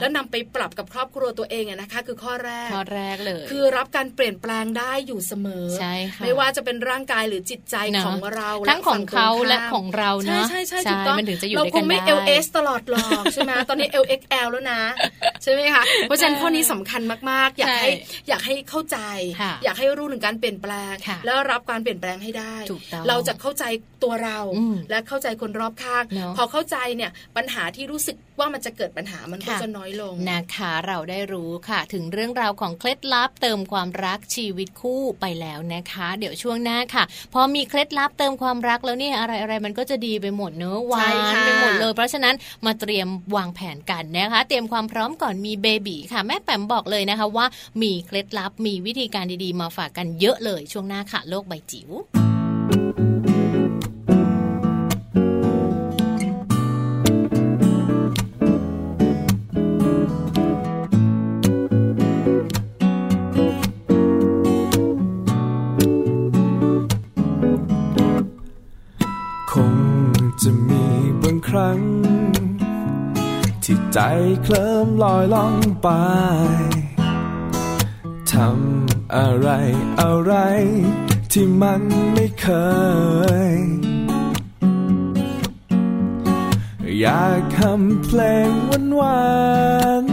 [0.00, 14.80] แล้วนำไปปรับกับครอบครัวตัวเองนะคะ คือข้อแรกข้อแรกเลย คือรับการเปลี่ยนแปลงได้อยู่เสมอใช่ค่ะไม่ว่าจะเป็นร่างกายหรือจิตใจของเราทั้งของเขาและของเราเนาะใช่ใช่ใช่ถูกต้องมันถึงจะอยู่เราคงไม่ LS ตลอดหรอกใช่ไหมตอนนี้ LXL แล้วนะ
[15.42, 17.90] ใช่ไหมคะ เพราะฉะนั้นข้อนี้สำคัญมากๆ อยากให้
[18.28, 18.98] อยากให้เข้าใจ
[19.64, 20.94] อยากให้รู้ถึงการเปลี่ยนแปลงง
[21.26, 22.56] แล้วรับการเปลี่ยนแปลงให้ได้
[23.08, 23.64] เราจะเข้าใจ
[24.02, 24.38] ตัวเรา
[24.90, 26.04] และเข้าใจคนรอบข้าง
[26.36, 42.34] พอเข้าใจเนี่ยปัญหาที่รู้สึก ว่ามันจะเกิดปัญหามันก็จะน้อยลงนะคะเราได้รู้ค่ะ ถึงเรื่องราวของเคล็ดลับเติมความรักชีวิตคู่ไปแล้วนะคะ เดี๋ยวช่วงหน้าค่ะ พอมีเคล็ดลับเติมความรักแล้วเนี่ยอะไรอะไรมันก็จะดีไปหมดเนอะหวานไปหมดเลย เพราะฉะนั้น
[42.66, 47.46] มาเตรียมวางแผนกันนะคะ เตรียมความพร้อมก่อนมีเบบีค่ะ แม่แปมบอกเลยนะคะว่า
[47.82, 51.90] มีเคล็ดลับมีวิธีการดีๆ มาฝากกันเยอะเลยช่วงหน้าค่ะ โลกใบจิ๋ว
[71.56, 71.80] รั้ง
[73.64, 73.98] ที่ใจ
[74.42, 75.88] เคลิ้มลอยล่องไป
[78.32, 79.48] ทำอะไร
[80.00, 80.34] อะไร
[81.32, 81.82] ที่มัน
[82.12, 82.48] ไม่เค
[83.50, 83.52] ย
[87.00, 89.22] อยากทำเพลงวันวา
[90.02, 90.04] น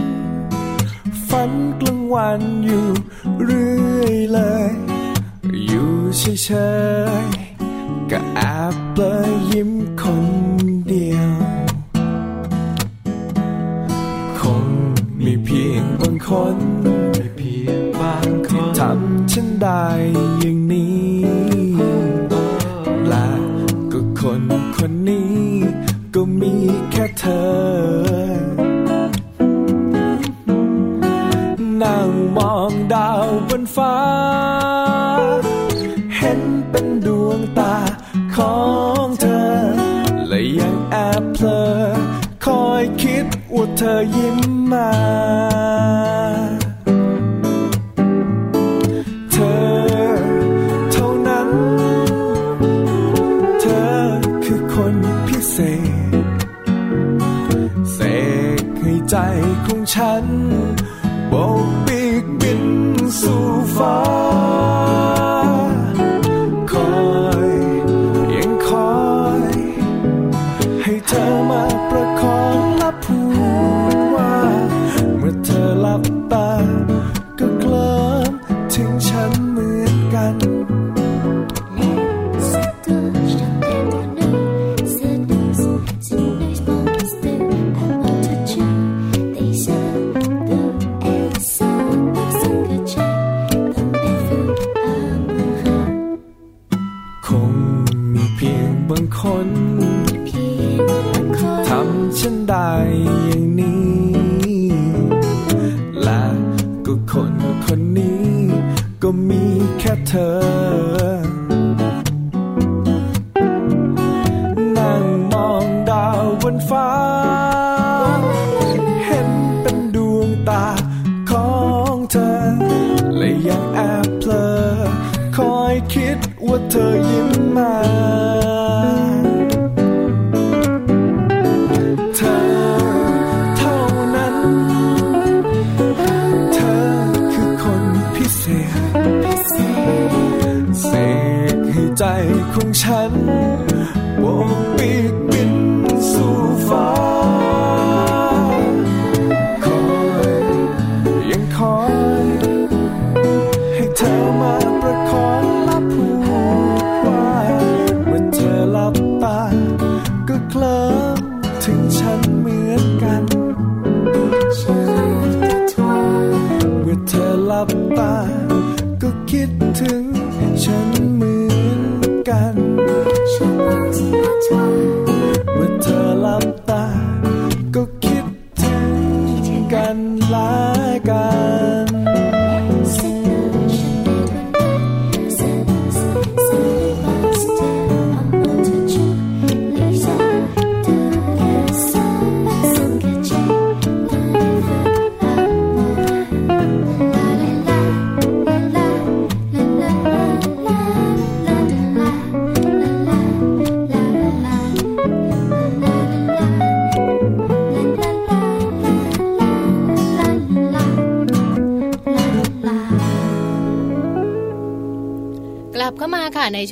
[1.28, 2.86] ฝันกลางวันอยู่
[3.44, 4.72] เรื่อยเลย
[5.66, 6.50] อยู่เฉ
[7.22, 8.40] ยๆก็แอ
[8.72, 9.70] บเปลยยิ้ม
[10.00, 11.30] คน เดียว
[14.40, 14.66] คง
[15.24, 16.56] มีเพียงบางคน
[17.16, 19.84] มีเพียงบางคนที่ทำฉันได้
[20.40, 20.59] อย่าง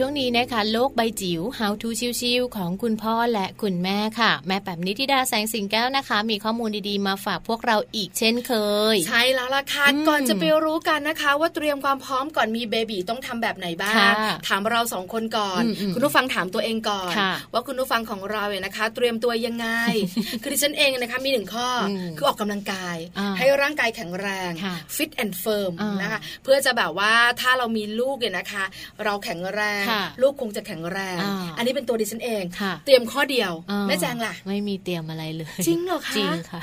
[0.00, 1.88] ช่วงนี้นะคะ โลกใบจิ๋ว How to
[2.20, 8.52] ชิวๆของคุณพ่อและคุณแม่ค่ะ แม่แบบนิติดาแสงสิงแก้วนะคะ มีข้อมูลดีๆมาฝากพวกเราอีกเช่นเค
[8.94, 13.94] ย ใช่แล้วล่ะค่ะก่อนจะไปรู้กันนะคะ ว่าเตรียมความพร้อมก่อนมี baby ต้องทำแบบไหนบ้าง
[14.48, 15.62] ถามเราสองคนก่อน
[15.94, 17.12] คุณผู้ฟังถามตัวเองก่อน
[17.52, 19.66] ว่าคุณผู้ฟังของเราเนี่ยนะคะ เตรียมตัวยังไง
[20.42, 21.68] คือดิฉันเองนะคะมีหนึ่งข้อ
[22.16, 22.96] คือออกกำลังกาย
[23.38, 24.50] ให้ร่างกายแข็งแรง
[24.96, 25.72] fit and firm
[26.02, 28.64] นะคะเพื่อจะแบบว่าถ้าเรามีลูกเนี่ยนะคะ
[29.04, 29.84] เราแข็งแรง
[30.22, 31.16] ลูกคงจะแข็งแรง
[31.56, 32.44] อันนี้เป็นตัวดิฉันเอง
[32.86, 33.52] เตรียมข้อเดียว
[33.88, 36.60] แม่แจงล่ะ ไม่มีเตรียมอะไรเลย จริงเหรอคะจริงค่ะ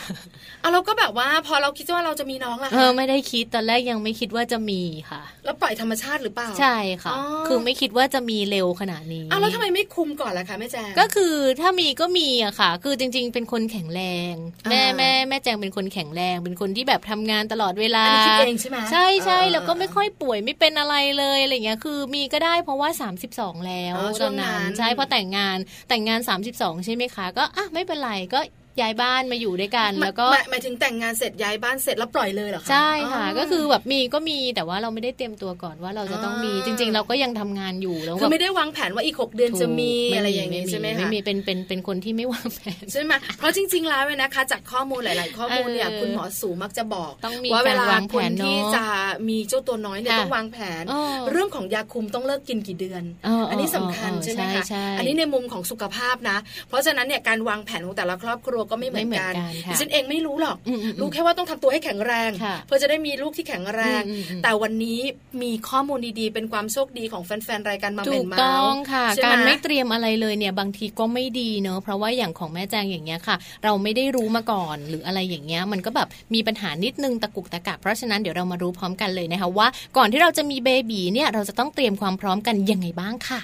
[0.61, 7.13] เอาเราก็แบบว่าพอเราคิดว่าเราจะมีน้องล่ะเออไม่ได้คิดตอนแรกยังไม่คิดว่าจะมีค่ะ แล้วปล่อยธรรมชาติหรือเปล่าใช่ค่ะ
[7.47, 14.01] คือไม่คิดว่าจะมีเร็วขนาดนี้อ้าวแล้วทำไมไม่คุมก่อนล่ะคะแม่แจงก็คือถ้ามีก็มีอะค่ะ คือจริง ๆ เป็นคนแข็งแร
[14.31, 14.33] ง
[14.69, 22.89] แม่แม่แม่แจงเป็นคนแข็งแรง เป็นคนที่แบบทำงานตลอดเวลาคิดเองใช่ไหมใช่ใช่แล้วก็ไม่ค่อยป่วยไม่เป็นอะไรเลยอะไรเงี้ยคือมีก็ได้เพราะว่า
[23.23, 25.57] 32 แล้วตอนนั้นใช่เพราะแต่งงาน
[25.89, 26.19] แต่งงาน
[26.51, 28.39] 32 ใช่ไหมคะ ก็อะไม่เป็นไรก็
[28.81, 47.11] ย้ายบ้านมาอยู่ด้วยกัน แล้วก็หมายถึงแต่งงานเสร็จย้ายบ้านเสร็จแล้วปล่อยเลยเหรอคะใช่ค่ะ ก็คือแบบมีก็มีแต่ว่าเราไม่ได้เตรียมตัวก่อนว่าเราจะต้องมีจริง ๆ เราก็ยังทำงานอยู่แล้วคือไม่ได้วางแผนว่าอีกหกเดือนจะมีอะไรอย่างนี้ใช่ไหมคะไม่มีเป็นเป็นเป็นคนที่ไม่วางแผนใช่ไหมเพราะจริง ๆ แล้วนะคะ จากข้อมูลหลาย ๆ ข้อมูลเนี่ยคุณหมอสูมักจะบอก
[47.53, 48.85] ว่าเวลาคนที่จะ
[49.29, 50.83] มีเจ้าตัวน้อยเนี่ยต้องวางแผน
[51.31, 53.03] เรื่องของยาคุมต้องเลิกกินกี่เดือน
[53.49, 54.63] อันนี้สำคัญใช่ไหมคะ
[54.97, 59.33] อันนี้ในมุมของสุขภาพนะ เพราะฉะนั้นเนี่ยการวางแผนของแต่ละครอบครัวก็ไม่เหมือนกัน
[59.69, 60.57] ดิฉันเองไม่รู้หรอก
[61.01, 62.31] รู้แค่ว่าต้องทำตัวให้แข็งแรง
[62.67, 64.01] เพื่อจะได้มีลูกที่แข็งแรง
[64.43, 64.99] แต่วันนี้
[65.41, 83.39] มีข้อมูลดีๆ เป็นความโชคดีของแฟนๆรายการมาเป็นมาถูกต้องค่ะ การไม่เตรียมอะไรเลยเนี่ยบางทีก็ไม่ดีเนอะเพราะว่าอย่างของแม่แจงอย่างเงี้ยค่ะ เราไม่ได้รู้มาก่อนหรืออะไรอย่างเงี้ยมันก็แบบมีปัญหานิดนึงตะกุกตะกักเพราะฉะนั้นเดี๋ยวเรามารู้พร้อมกันเลยนะคะว่า ก่อนที่เราจะมีเบบีเนี่ยเราจะต้องเตรียมความพร้อมกันยังไงบ้างค่ะ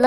[0.00, 0.06] โล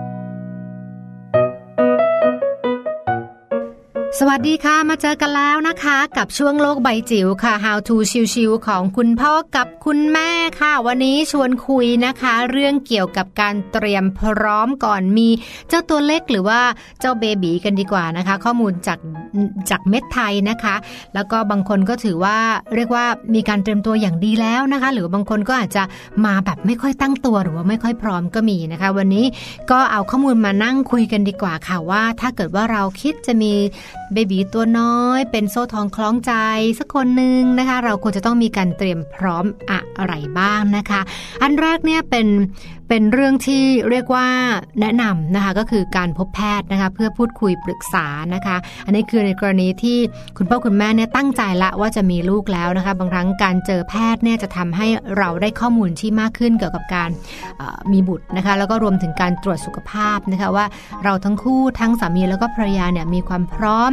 [4.23, 7.95] สวัสวัสดีค่ะ มาเจอกันแล้วนะคะ กับช่วงโลกใบจิ๋วค่ะ How to
[8.33, 15.29] ชิวๆของคุณพ่อกับคุณแม่ค่ะ วันนี้ชวนคุยนะคะ เรื่องเกี่ยวกับการเตรียมพร้อมก่อนมี
[15.69, 16.59] เจ้าตัวเล็กหรือว่า
[16.99, 18.99] เจ้าเบบีกันดีกว่านะคะ ข้อมูลจาก
[19.69, 20.75] จากเม็ดไทยนะคะ
[21.13, 22.37] แล้วก็บางคนก็ถือว่า
[22.75, 23.05] เรียกว่า
[23.35, 25.83] มีการเตรียมตัวอย่างดีแล้วนะคะ หรือบางคนก็อาจจะ
[26.25, 29.25] มาแบบไม่ค่อยตั้งตัวหรือว่าไม่ค่อยพร้อมก็มีนะคะ วันนี้
[29.71, 33.53] ก็เอาข้อมูลมานั่งคุยกันดีกว่าค่ะว่า ถ้าเกิดว่าเราคิดจะมี
[34.13, 36.33] เบบีตัวน้อย เป็นโซ่ทองคล้องใจ
[36.79, 39.45] สักคนหนึ่งนะคะ เราควรจะต้องมีการเตรียมพร้อม
[39.97, 41.01] อะไรบ้างนะคะ
[41.41, 42.27] อันแรกเนี่ยเป็น
[42.93, 44.27] เป็นเรื่องที่เรียกว่า
[44.81, 49.97] แนะนำนะคะก็คือการพบแพทย์นะคะเพื่อพูดคุยปรึกษานะคะ อันนี้คือในกรณีที่
[50.37, 54.87] คุณพ่อคุณแม่เนี่ยตั้งใจละว่าจะมีลูกแล้วนะคะบางครั้งการเจอแพทย์เนี่ยจะทำให้
[55.17, 57.09] เราได้ข้อมูลที่มากขึ้นเกี่ยวกับการ
[57.91, 60.65] มีบุตรนะคะแล้วก็รวมถึงการตรวจสุขภาพนะคะว่า
[61.03, 63.91] เราทั้งคู่ทั้งสามีแล้วก็ภรรยาเนี่ยมีความพร้อม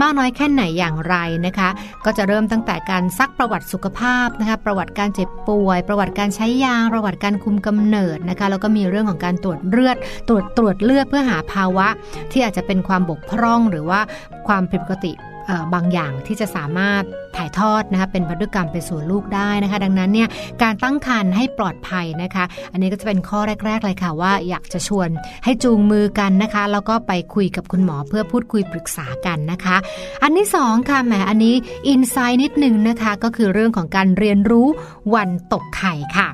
[0.00, 1.68] มากน้อยแค่ไหนอย่างไรนะคะ
[2.04, 9.96] ก็จะเริ่มตั้งแต่การซักประวัติสุขภาพนะคะประวัติการเจ็บป่วย ประวัติการใช้ยาประวัติการคุมกำเนิดนะคะแล้วก็มีเรื่องของการตรวจเลือด
[10.28, 11.86] ตรวจตรวจเลือดเพื่อหาภาวะ
[12.32, 14.00] ที่อาจจะเป็นความบกพร่องหรือว่า
[14.48, 15.14] ความผิดปกติ
[15.74, 17.02] บางอย่างที่จะสามารถ
[17.36, 20.28] ถ่ายทอดนะคะเป็นพันธุกรรมไปสู่ลูกได้นะคะ ดังนั้นเนี่ย
[20.62, 25.08] การตั้งครรภ์ให้ปลอดภัยนะคะ อันนี้ก็จะเป็นข้อแรก ๆ เลยค่ะว่าอยากจะชวน
[25.44, 29.76] ให้จูงมือกันนะคะ แล้วก็ไปคุยกับคุณหมอเพื่อพูดคุยปรึกษากันนะคะ
[30.22, 31.54] อันที่2ค่ะแหมอันนี้
[31.88, 34.66] อินไซด์นิดนึงนะคะ ก็คือเรื่องของการเรียนรู้
[35.14, 36.28] วันตกไข่ค่ะ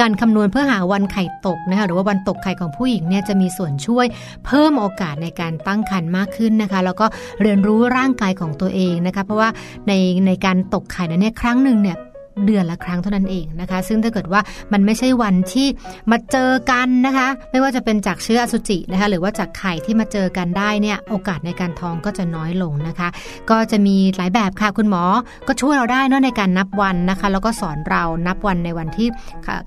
[0.00, 4.06] การคำนวณเพื่อหาวันไข่ตกนะคะหรือว่าวันตกไข่ของผู้หญิงเนี่ยจะมีส่วนช่วย
[4.46, 7.06] เพิ่มโอกาสในการตั้งครรภ์มากขึ้นนะคะ แล้วก็
[7.42, 9.48] เรียนรู้ร่างกายของตัวเองนะคะ เพราะว่า
[9.88, 9.92] ใน
[10.26, 11.96] ในการตกไข่นั้นเนี่ยครั้งหนึ่งเนี่ย
[12.44, 14.40] เดือนละครั้งเท่านั้นเองนะคะ ซึ่งถ้าเกิดว่า
[14.72, 15.66] มันไม่ใช่วันที่
[16.10, 23.08] มาเจอกันนะคะ ไม่ว่าจะเป็นจากเชื้ออสุจินะคะ หรือว่าจากไข่ที่มาเจอกันได้เนี่ย โอกาสในการท้องก็จะน้อยลงนะคะ
[23.50, 25.04] ก็จะมีหลายแบบค่ะคุณหมอ
[25.48, 29.08] ก็ช่วยเราได้เนาะในการนับวันนะคะ แล้วก็สอนเรานับวันในวันที่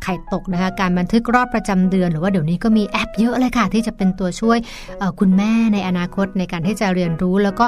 [0.03, 4.57] ไข่ตกนะคะ การบันทึกรอบประจำเดือน หรือว่าเดี๋ยวนี้ก็มีแอปเยอะเลยค่ะ ที่จะเป็นตัวช่วย
[5.19, 7.65] คุณแม่ในอนาคตในการที่จะเรียนรู้แล้วก็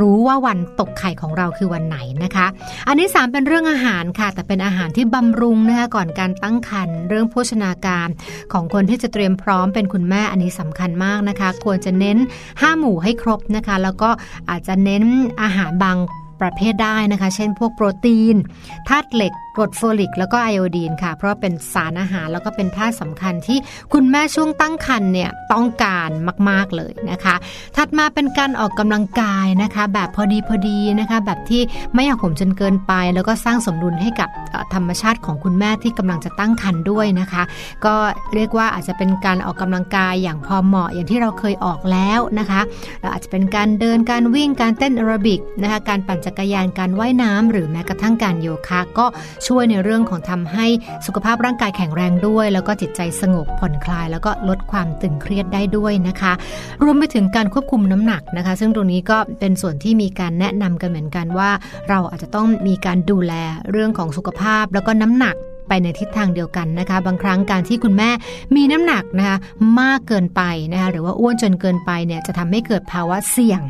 [0.00, 2.46] รู้ว่าวันตกไข่ของเราคือวันไหนนะคะ
[2.88, 8.08] อันที่3เป็นเรื่องอาหารค่ะแต่เป็นอาหารที่บำรุงนะคะก่อนการตั้งครรภ์เรื่องโภชนาการ
[8.52, 12.18] ของคนที่จะเตรียมพร้อมเป็นคุณแม่อันนี้สำคัญมากนะคะ ควรจะเน้น
[12.48, 14.10] 5 หมู่ให้ครบนะคะ แล้วก็
[14.50, 15.04] อาจจะเน้น
[15.42, 15.98] อาหารบาง
[16.40, 18.36] ประเภทได้นะคะ เช่นพวกโปรตีน
[18.88, 23.58] ธาตุเหล็กกรดโฟลิก แล้วก็ไอโอดีนค่ะ เพราะเป็นสารอาหารแล้วก็เป็นธาตุสำคัญที่
[23.92, 26.10] คุณแม่ช่วงตั้งครรภ์เนี่ยต้องการ
[26.48, 27.34] มาก ๆเลยนะคะ
[27.76, 31.62] ถัดมาเป็นการออกกำลังกายนะคะ แบบพอดีพอดีนะคะ แบบที่
[31.94, 34.28] ไม่อยากผมจนเกินไป แล้วก็สร้างสมดุลให้กับ
[34.74, 37.42] ธรรมชาติของคุณแม่ที่กำลังจะตั้งครรภ์ด้วยนะคะ
[37.84, 37.94] ก็
[38.34, 42.60] เรียกว่าอาจจะเป็นการออกกำลังกายอย่างพอเหมาะอย่างที่เราเคยออกแล้วนะคะ
[43.12, 49.06] อาจจะเป็นการเดินการวิ่งการเต้นแอโรบิกนะคะการปั่นจักรยานการว่ายน้ำหรือแม้กระทั่งการโยคะก็
[49.46, 50.66] ช่วยในเรื่องของทำให้
[51.06, 56.32] สุขภาพร่างกายแข็งแรงด้วย แล้วก็จิตใจสงบผ่อนคลาย แล้วก็ลดความตึงเครียดได้ด้วยนะคะ
[56.82, 61.50] รวมไปถึงการควบคุมน้ำหนักนะคะ ซึ่งตรงนี้ก็เป็นส่วนที่มีการแนะนำกันเหมือนกันว่า
[61.88, 63.32] เราอาจจะต้องมีการดูแล
[63.70, 65.36] เรื่องของสุขภาพ แล้วก็น้ำหนัก
[65.68, 68.10] ไปในทิศทางเดียวกันนะคะ บางครั้งการที่คุณแม่
[68.56, 69.36] มีน้ำหนักนะคะ
[69.80, 73.60] มากเกินไปนะคะหรือว่าอ้วนจนเกินไปเนี่ยจะทำให้เกิดภาวะเสี่ยง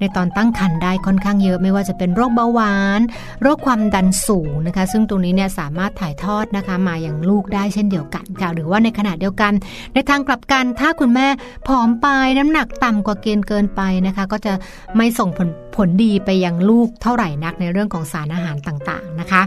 [0.00, 3.00] ในตอนตั้งครรภ์ได้ค่อนข้างเยอะไม่ว่าจะเป็นโรคเบาหวาน
[3.42, 9.52] โรคความดันสูงนะคะ ซึ่งตรงนี้เนี่ยสามารถถ่ายทอดนะคะมาอย่างลูกได้เช่นเดียวกันค่ะหรือว่าในขณะเดียวกัน
[9.94, 11.26] ในทางกลับกันถ้าคุณแม่
[11.66, 12.06] ผอมไป
[12.38, 14.52] น้ำหนักต่ำกว่าเกณฑ์เกินไปนะคะ ก็จะ
[14.96, 19.42] ไม่ส่งผลผลดีไปยังลูกเท่าไหร่นักในเรื่องของสารอาหารต่างๆนะคะ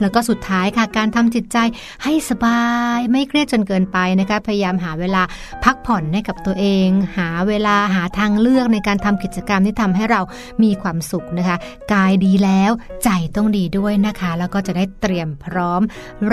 [0.00, 1.58] แล้วก็สุดท้ายค่ะการทำจิตใจ
[2.04, 2.62] ให้สบา
[2.96, 5.22] ยไม่เครียดจนเกินไปนะคะพยายามหาเวลา
[5.64, 10.20] พักผ่อนให้กับตัวเอง หาเวลาหาทางเลือกในการทำกิจกรรมที่ทำให้เรา
[10.62, 11.56] มีความสุขนะคะ
[11.92, 12.70] กายดีแล้ว
[13.04, 15.80] ใจต้องดีด้วยนะคะ แล้วก็จะได้เตรียมพร้อม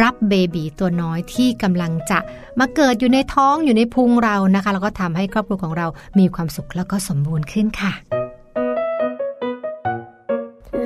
[0.01, 2.19] รับเบบีตัวน้อยที่กำลังจะ
[2.59, 5.87] มาเกิดอยู่ในท้องอยู่ในพุงเรานะคะ แล้วก็ทำให้ครอบครัวของเรา
[6.19, 7.93] มีความสุขแล้วก็สมบูรณ์ขึ้นค่ะ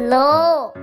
[0.07, 0.15] โล
[0.67, 0.82] บ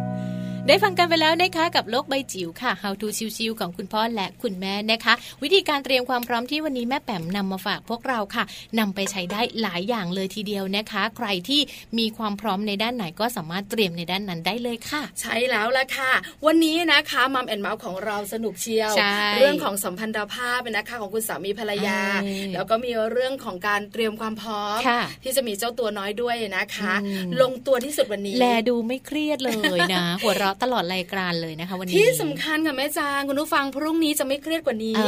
[0.67, 3.07] ได้ฟังกันไปแล้วนะคะกับโลกใบจิ๋วค่ะ How to
[3.37, 8.43] ชิวๆของคุณพ่อและคุณแม่นะคะ วิธีการเตรียมความพร้อมที่วันนี้แม่แป๋มนำมาฝากพวกเราค่ะ
[8.79, 11.61] นำไปใช้ได้หลายอย่างเลยทีเดียวนะคะ ใครที่
[11.99, 16.11] มีความพร้อมในด้านไหนก็สามารถเตรียมในด้านนั้นได้เลยค่ะ ใช่แล้วละค่ะ
[16.45, 18.91] วันนี้นะคะมัมแอนเมาส์ของเราสนุกเชียว
[19.39, 21.99] เรื่องของสัมพันธภาพนะคะของคุณสามีภรรยา
[22.53, 24.79] แล้วก็มีเรื่องของการเตรียมความพร้อม
[25.23, 26.93] ที่จะมีเจ้าตัวน้อยด้วยนะคะ
[27.41, 35.03] ลงตัวที่สุดวันนี้ แลดูไม่เครียดเลยนะ หัวเราะตลอดรายการเลยนะคะวันนี้ ที่สำคัญค่ะแม่จางคุณผู้ฟังพรุ่งนี้จะไม่เครียดกว่านี้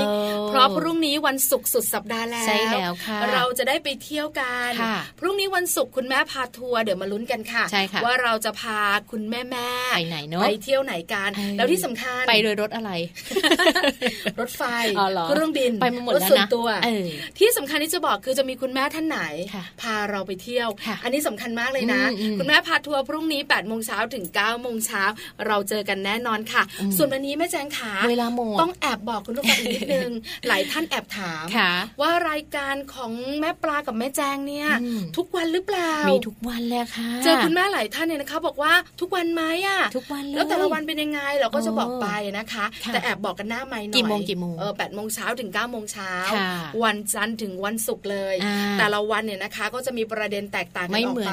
[0.49, 4.71] เพราะพรุ่งนี้วันศุกร์สุดสัปดาห์แล้วใช่แล้วค่ะเราจะได้ไปเที่ยวกัน
[5.19, 8.79] พรุ่งนี้วันศุกร์คุณแม่พาทัวร์เดี๋ยวมาลุ้นกันค่ะใช่ค่ะว่าเราจะพา
[9.11, 12.91] คุณแม่แม่ไปไหนเนาะไปเที่ยวไหนกันแล้วที่สำคัญไปโดยรถอะไร
[14.39, 14.63] รถไฟ
[15.27, 16.67] เครื่องบินไปมาหมดแล้วนะตัว
[17.39, 19.21] ที่สำคัญที่จะบอกคือจะมีคุณแม่ท่านไหน
[19.81, 20.69] พาเราไปเที่ยว
[21.03, 22.01] อันนี้สำคัญมากเลยนะ
[22.39, 25.03] คุณแม่พาทัวร์พรุ่งนี้8ปดโมงเช้าถึง9ก้าโมงเช้า
[25.47, 26.63] เราเจอกันแน่นอนค่ะ
[26.97, 30.11] ส่วนวันนี้แม่แจงขาเวลาหมดต้องแอบบอกคุณผู้ฟังอีกนิดนึง
[30.47, 31.45] หลายท่านแอบถาม
[32.01, 34.67] ว่ารายการของแม่ปลากับแม่แจงเนี่ย
[35.17, 42.07] ทุกวันหรือเปล่ามีทุกวันเลยค่ะเจอคุณแม่หลายท่านเนี่ยนะคะ บอกว่าทุกวันไหมอะทุกวันเลยแล้วแต่ละวันเป็นยังไงเราก็จะบอกไป
[42.37, 46.11] นะคะ แต่แอบบอกกันหน้าไม้หน่อยกี่โมงกี่โมงเออแปดโมงเช้าถึง9ก้าโมงเช้า
[46.83, 48.35] วันจันทร์ถึงวันศุกร์เลย
[48.79, 51.31] แต่ละวันเนี่ยนะคะ ก็จะมีประเด็นแตกต่างกันออกไป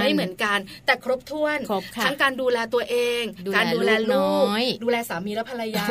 [0.00, 1.58] ไม่เหมือนกัน แต่ครบถ้วน
[2.04, 3.22] ทั้งการดูแลตัวเอง
[3.54, 4.46] การดูแลลูก
[4.84, 5.86] ดูแลสามีและภรรยา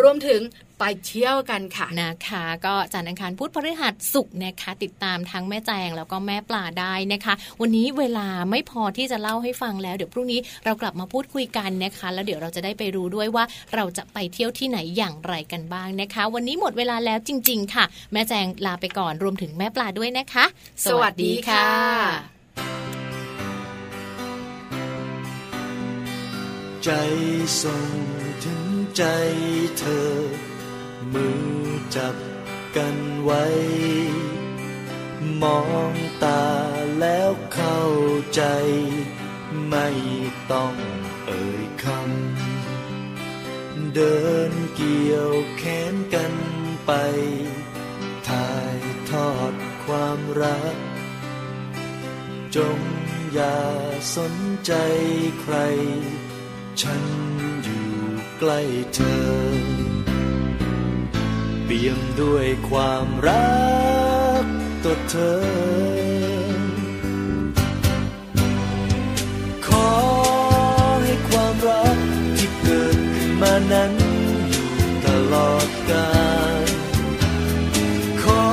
[0.00, 0.40] รวมถึง
[0.78, 20.44] ไปเที่ยวกันค่ะนะคะ ก็จันทร์อังคารพุธพฤหัสศุกร์นะคะ ติดตามทั้งแม่แจงแล้วก็แม่ปลาได้นะคะ วันนี้เวลาไม่พอที่จะเล่าให้ฟังแล้ว เดี๋ยวพรุ่งนี้เรากลับมาพูดคุยกันนะคะ แล้วเดี๋ยวเราจะได้ไปรู้ด้วยว่าเราจะไปเที่ยวที่ไหนอย่างไรกันบ้างนะคะ วันนี้หมดเวลาแล้วจริง ๆ ค่ะ แม่แจงลาไปก่อนรวมถึงแม่ปลาด้วยนะคะ
[20.90, 23.01] สวัสดีค่ะ
[26.84, 26.92] ใจ
[27.62, 27.86] ส่ง
[28.44, 28.64] ถึง
[28.96, 29.04] ใจ
[29.78, 30.14] เธอ
[31.12, 31.50] มือ
[31.96, 32.16] จับ
[32.76, 33.44] กันไว้
[35.42, 35.60] มอ
[35.90, 35.92] ง
[36.24, 36.46] ตา
[37.00, 37.82] แล้วเข้า
[38.34, 38.42] ใจ
[39.68, 39.88] ไม่
[40.52, 40.74] ต้อง
[41.26, 44.20] เอ่ยคำ เดิ
[44.50, 45.62] นเกี่ยวแข
[45.92, 46.34] นกัน
[46.86, 46.92] ไป
[48.28, 48.78] ถ่าย
[49.10, 49.54] ทอด
[49.84, 50.76] ความรัก
[52.56, 52.78] จง
[53.32, 53.60] อย่า
[54.16, 54.34] สน
[54.66, 54.72] ใจ
[55.40, 55.56] ใคร
[56.80, 57.02] ฉัน
[57.64, 57.86] อยู่
[58.38, 58.60] ใกล้
[58.94, 59.22] เธอ
[61.64, 63.50] เปี่ยมด้วยความรั
[64.42, 64.44] ก
[64.84, 65.38] ต่อเธอ
[69.66, 69.90] ขอ
[71.02, 71.98] ให้ความรัก
[72.36, 73.92] ที่เกิดขึ้นมานั้น
[74.48, 74.68] อยู่
[75.04, 76.10] ตลอดกา
[76.64, 76.66] ล
[78.22, 78.44] ขอ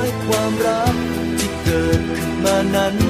[0.00, 0.96] ให้ความรัก
[1.38, 3.05] ที่เกิดขึ้นมานั้น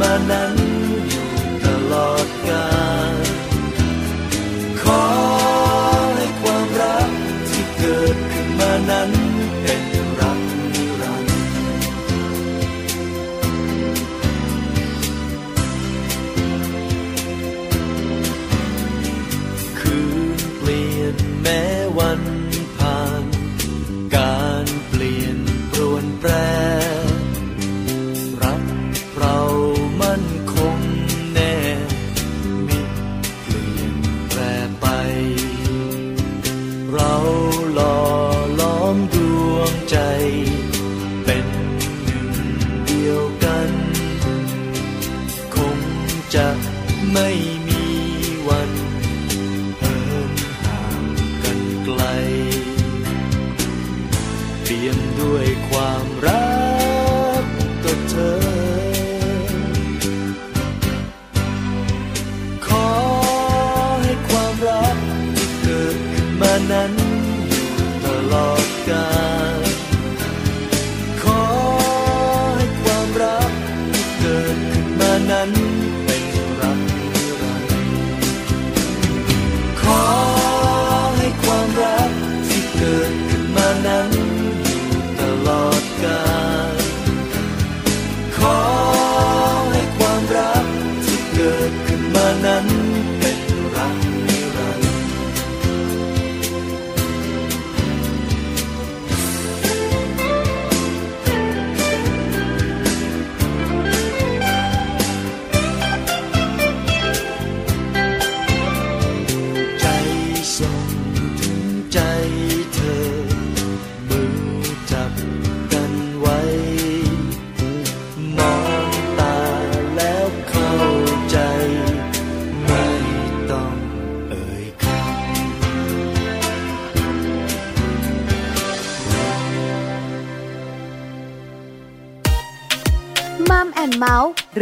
[0.00, 0.45] กิ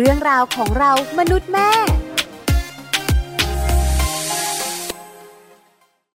[0.05, 1.71] รื่องราวของเรามนุษย์แม่